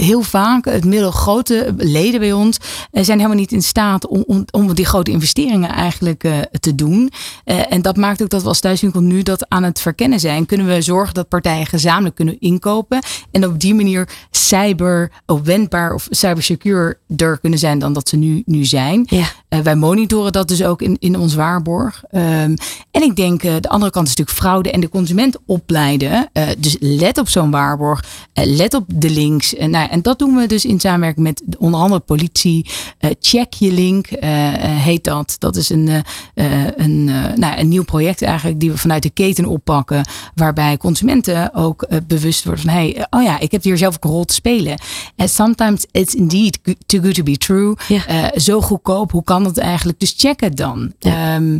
[0.00, 2.58] heel vaak, het middelgrote leden bij ons,
[2.92, 6.74] uh, zijn helemaal niet in staat om, om, om die grote investeringen eigenlijk uh, te
[6.74, 7.10] doen.
[7.44, 10.46] en dat maakt ook dat we als thuiswinkel nu dat aan het verkennen zijn.
[10.46, 12.98] Kunnen we zorgen dat partijen gezamenlijk kunnen inkopen.
[13.30, 15.10] En op die manier cyber
[15.42, 19.06] wendbaar of cybersecuurder kunnen zijn dan dat ze nu, nu zijn.
[19.06, 19.26] Ja.
[19.62, 22.02] wij monitoren dat dus ook in, in ons waarborg.
[22.12, 22.20] Um,
[22.90, 26.30] en ik denk, de andere kant is natuurlijk fraude en de consument opleiden.
[26.58, 28.04] dus let op zo'n waarborg.
[28.34, 29.54] let op de links.
[29.58, 32.66] Nou, en dat doen we dus in samenwerking met onder andere politie.
[33.00, 35.36] Uh, check je link uh, heet dat.
[35.38, 40.04] Dat is een, een, nou, een nieuw project eigenlijk die we vanuit de keten oppakken.
[40.34, 44.10] Waarbij consumenten ook bewust worden van hey, oh ja, ik heb hier zelf ook een
[44.10, 44.80] rol te spelen.
[45.16, 47.76] En sometimes it's indeed too good to be true.
[47.88, 48.32] Ja.
[48.38, 50.00] zo goedkoop, hoe kan dat eigenlijk?
[50.00, 50.92] Dus check het dan.
[50.98, 51.36] Ja.
[51.36, 51.58] Um,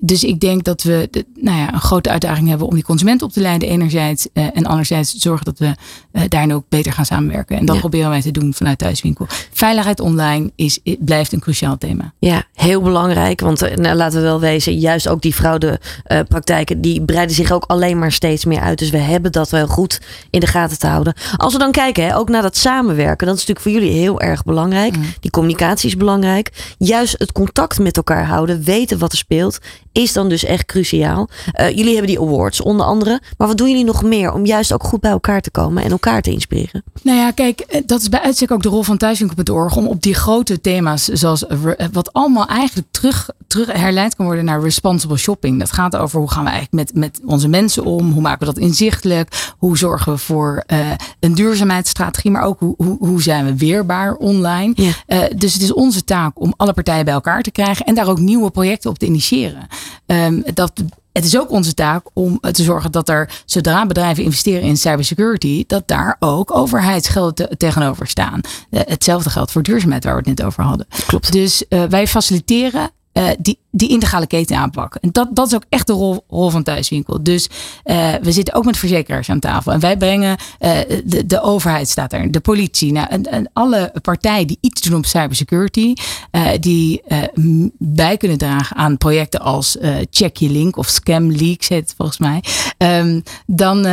[0.00, 3.22] dus ik denk dat we de, nou ja, een grote uitdaging hebben om die consument
[3.22, 4.28] op te leiden, enerzijds.
[4.34, 5.74] Uh, en anderzijds zorgen dat we
[6.12, 7.56] uh, daarin ook beter gaan samenwerken.
[7.58, 7.80] En dat Ja.
[7.80, 9.26] proberen wij te doen vanuit Thuiswinkel.
[9.52, 12.12] Veiligheid online is, blijft een cruciaal thema.
[12.18, 13.40] Ja, heel belangrijk.
[13.40, 17.64] Want eh, nou, laten we wel wezen, juist ook die fraudepraktijken, die breiden zich ook
[17.66, 18.78] alleen maar steeds meer uit.
[18.78, 21.14] Dus we hebben dat wel goed in de gaten te houden.
[21.36, 24.20] Als we dan kijken, hè, ook naar dat samenwerken, dat is natuurlijk voor jullie heel
[24.20, 24.94] erg belangrijk.
[25.20, 26.74] Die communicatie is belangrijk.
[26.78, 29.58] Juist het contact met elkaar houden, weten wat er speelt,
[29.92, 31.28] is dan dus echt cruciaal.
[31.52, 33.20] Eh, jullie hebben die awards onder andere.
[33.36, 35.90] Maar wat doen jullie nog meer om juist ook goed bij elkaar te komen en
[35.90, 36.82] elkaar te inspireren?
[37.02, 40.02] Nou ja, kijk, eh, dat is bij uitstek ook de rol van Thuiswinkel.org om op
[40.02, 41.58] die grote thema's, zoals eh,
[41.92, 45.58] wat allemaal eigenlijk terug, terug herleid kan worden naar responsible shopping.
[45.58, 48.52] Dat gaat over hoe gaan we eigenlijk met, met onze mensen om, hoe maken we
[48.54, 50.64] dat inzichtelijk, hoe zorgen we voor
[51.20, 54.72] een duurzaamheidsstrategie, maar ook hoe, hoe, hoe zijn we weerbaar online.
[54.74, 55.28] Ja.
[55.36, 58.18] Dus het is onze taak om alle partijen bij elkaar te krijgen en daar ook
[58.18, 59.68] nieuwe projecten op te initiëren.
[60.06, 60.72] Ehm, dat,
[61.12, 65.64] het is ook onze taak om te zorgen dat er, zodra bedrijven investeren in cybersecurity,
[65.66, 68.40] dat daar ook overheidsgelden te- tegenover staan.
[68.70, 70.86] Eh, hetzelfde geldt voor duurzaamheid, waar we het net over hadden.
[71.06, 71.32] Klopt.
[71.32, 75.00] Dus eh, wij faciliteren eh, die, die integrale keten aanpakken.
[75.00, 77.22] En dat, dat is ook echt de rol, rol van Thuiswinkel.
[77.22, 77.48] Dus
[77.84, 79.72] eh, we zitten ook met verzekeraars aan tafel.
[79.72, 82.92] En wij brengen, eh, de, de overheid staat er, de politie.
[82.92, 85.94] Nou, en, en alle partijen die iets doen op cybersecurity.
[86.60, 87.02] die
[87.78, 89.76] bij kunnen dragen aan projecten als
[90.10, 92.42] Check Your Link of Scam Leaks heet het volgens mij.
[92.76, 93.86] Ehm, dan,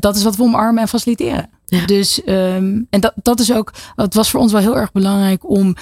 [0.00, 1.48] dat is wat we omarmen en faciliteren.
[1.70, 1.86] Ja.
[1.86, 5.50] Dus, ehm, en dat, dat is ook, het was voor ons wel heel erg belangrijk
[5.50, 5.76] om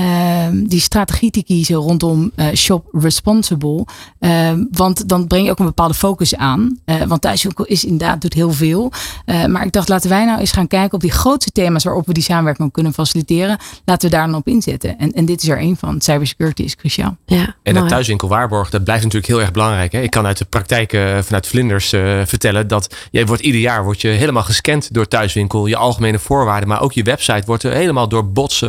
[0.00, 3.84] ehm, die strategie te kiezen rondom eh, Shop Responsible.
[4.18, 6.78] Ehm, want dan breng je ook een bepaalde focus aan.
[6.84, 8.92] Eh, want thuiswinkel is inderdaad, doet heel veel.
[9.24, 12.06] Eh, maar ik dacht, laten wij nou eens gaan kijken op die grootste thema's waarop
[12.06, 13.58] we die samenwerking kunnen faciliteren.
[13.84, 14.98] Laten we daar dan op inzetten.
[14.98, 16.00] En, en dit is er één van.
[16.00, 17.16] Cybersecurity is cruciaal.
[17.26, 19.92] Ja, En dat thuiswinkel waarborg, dat blijft natuurlijk heel erg belangrijk.
[19.92, 20.00] Hè?
[20.00, 20.92] Ik kan uit de praktijk
[21.22, 25.66] vanuit Vlinders eh, vertellen dat je wordt ieder jaar wordt je helemaal gescand door thuiswinkel.
[25.66, 28.62] Je algemene voorwaarden, maar ook je website wordt er helemaal door bots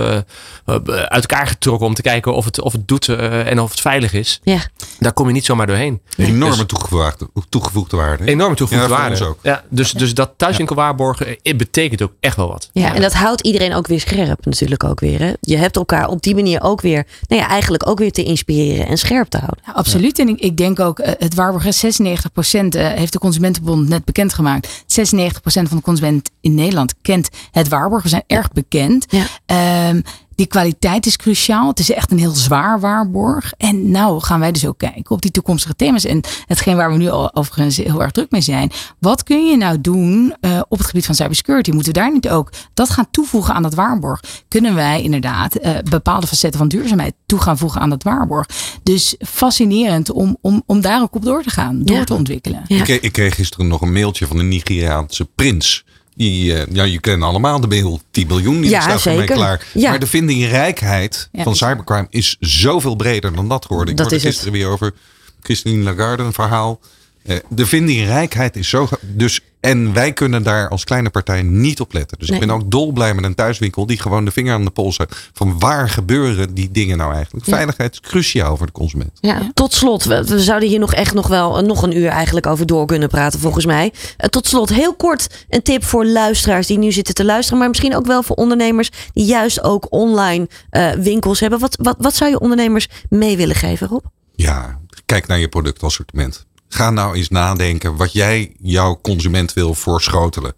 [1.16, 3.82] uit elkaar getrokken om te kijken of het, of het doet eh, en of het
[3.82, 4.40] veilig is.
[4.44, 4.60] Ja.
[5.00, 6.02] Daar kom je niet zomaar doorheen.
[6.18, 8.26] Enorme Dus- toegevoegde, toegevoegde waarde.
[8.26, 9.26] Enorme toegevoegde Ja, waarde.
[9.26, 9.40] ook.
[9.42, 12.70] Ja, dus, dus dat thuiswinkel waarborgen eh, betekent ook echt wel wat.
[12.74, 15.20] Ja, en dat houdt iedereen ook weer scherp natuurlijk ook weer.
[15.20, 15.34] Hè?
[15.42, 18.88] Je hebt elkaar op die manier ook weer, nou ja, eigenlijk ook weer te inspireren
[18.88, 19.60] en scherp te houden.
[19.66, 20.20] Ja, absoluut.
[20.20, 24.84] En ik, ik denk ook, eh, het waarborgen 96% eh, heeft de Consumentenbond net bekendgemaakt.
[24.86, 28.04] 96% van de consument in Nederland kent het waarborgen.
[28.04, 29.06] We zijn erg bekend.
[29.10, 29.26] Ja.
[29.46, 30.02] Ehm,
[30.36, 31.68] die kwaliteit is cruciaal.
[31.68, 33.54] Het is echt een heel zwaar waarborg.
[33.58, 36.06] En nou gaan wij dus ook kijken op die toekomstige thema's.
[36.06, 38.72] En hetgeen waar we nu al overigens heel erg druk mee zijn.
[39.00, 41.72] Wat kun je nou doen eh, op het gebied van cybersecurity?
[41.72, 44.24] Moeten we daar niet ook dat gaan toevoegen aan dat waarborg?
[44.48, 48.48] Kunnen wij inderdaad eh, bepaalde facetten van duurzaamheid toe gaan voegen aan dat waarborg?
[48.84, 52.04] Dus fascinerend om, om, om daar ook op door te gaan, door Ja.
[52.04, 52.62] te ontwikkelen.
[52.68, 52.78] Ja.
[52.78, 55.85] Ik, kreeg, ik kreeg gisteren nog een mailtje van een Nigeriaanse prins.
[56.18, 58.62] Die, eh, ja, je kent allemaal de mail 10 biljoen.
[58.62, 59.66] Die Ja, staat voor mij klaar.
[59.74, 59.90] Ja.
[59.90, 61.44] Maar de vindingrijkheid Ja.
[61.44, 63.92] van cybercrime is zoveel breder dan dat geworden.
[63.92, 64.36] Ik Dat hoorde is het.
[64.42, 64.94] gisteren weer over
[65.42, 66.80] Christine Lagarde een verhaal.
[67.24, 68.88] Eh, de vindingrijkheid is zo.
[69.02, 72.20] Dus, en wij kunnen daar als kleine partij niet op letten.
[72.20, 72.40] Dus Nee.
[72.40, 75.30] ik ben ook dolblij met een thuiswinkel die gewoon de vinger aan de pols heeft.
[75.34, 77.46] Van waar gebeuren die dingen nou eigenlijk?
[77.46, 77.54] Ja.
[77.54, 79.12] Veiligheid is cruciaal voor de consument.
[79.22, 82.08] Ja, tot slot, we, we zouden hier nog echt nog wel eh, nog een uur
[82.10, 83.94] eigenlijk over door kunnen praten volgens mij.
[84.18, 87.68] Eh, tot slot, heel kort een tip voor luisteraars die nu zitten te luisteren, maar
[87.68, 91.60] misschien ook wel voor ondernemers die juist ook online eh, winkels hebben.
[91.60, 94.04] Wat, wat, wat zou je ondernemers mee willen geven, Rob?
[94.36, 96.46] Ja, kijk naar je productassortiment.
[96.76, 100.54] Ga nou eens nadenken wat jij jouw consument wil voorschotelen.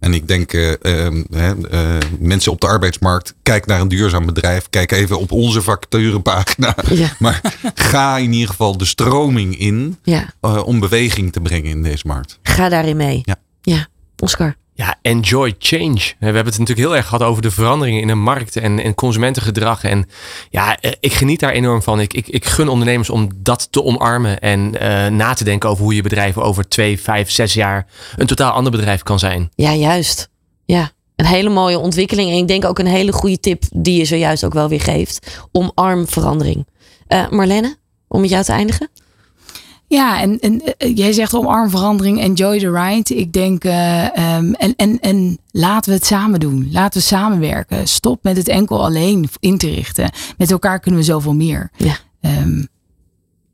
[0.00, 4.70] En ik denk, eh, ehm, eh, mensen op de arbeidsmarkt, kijk naar een duurzaam bedrijf.
[4.70, 6.76] Kijk even op onze vacaturepagina.
[6.90, 7.08] Ja.
[7.18, 11.82] Maar ga in ieder geval de stroming in Ja, eh, om beweging te brengen in
[11.82, 12.38] deze markt.
[12.42, 13.20] ga daarin mee.
[13.22, 13.36] Ja.
[13.62, 13.86] ja.
[14.18, 14.56] Oscar.
[14.76, 16.00] Ja, enjoy change.
[16.18, 18.94] We hebben het natuurlijk heel erg gehad over de veranderingen in de markt en, en
[18.94, 19.84] consumentengedrag.
[19.84, 20.08] En
[20.50, 22.00] ja, eh, ik geniet daar enorm van.
[22.00, 25.84] Ik, ik, ik gun ondernemers om dat te omarmen en uh, na te denken over
[25.84, 27.86] hoe je bedrijf over twee, vijf, zes jaar
[28.16, 29.50] een totaal ander bedrijf kan zijn.
[29.54, 30.28] Ja, juist.
[30.64, 32.30] Ja, een hele mooie ontwikkeling.
[32.30, 35.46] En ik denk ook een hele goede tip die je zojuist ook wel weer geeft.
[35.52, 36.66] Omarm verandering.
[37.08, 37.76] Uh, Marlene,
[38.08, 38.90] om met jou te eindigen?
[39.88, 40.62] Ja, en, en
[40.94, 43.14] jij zegt omarm verandering, enjoy the ride.
[43.14, 44.04] Ik denk, uh,
[44.36, 46.68] um, en, en, en laten we het samen doen.
[46.72, 47.88] Laten we samenwerken.
[47.88, 50.10] Stop met het enkel alleen in te richten.
[50.36, 51.70] Met elkaar kunnen we zoveel meer.
[51.76, 51.96] Ja.
[52.20, 52.68] Um,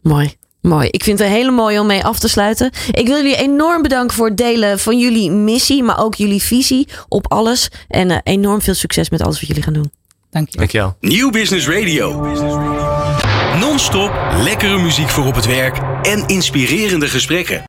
[0.02, 0.34] Mooi.
[0.60, 0.88] Mooi.
[0.90, 2.70] Ik vind het een hele mooie om mee af te sluiten.
[2.90, 6.88] Ik wil jullie enorm bedanken voor het delen van jullie missie, maar ook jullie visie
[7.08, 7.70] op alles.
[7.88, 9.90] En uh, enorm veel succes met alles wat jullie gaan doen.
[10.30, 10.58] Dank je.
[10.58, 10.96] Dankjewel.
[11.00, 12.90] Nieuw Business Radio.
[13.62, 14.12] Non-stop
[14.44, 17.60] lekkere muziek voor op het werk en inspirerende gesprekken.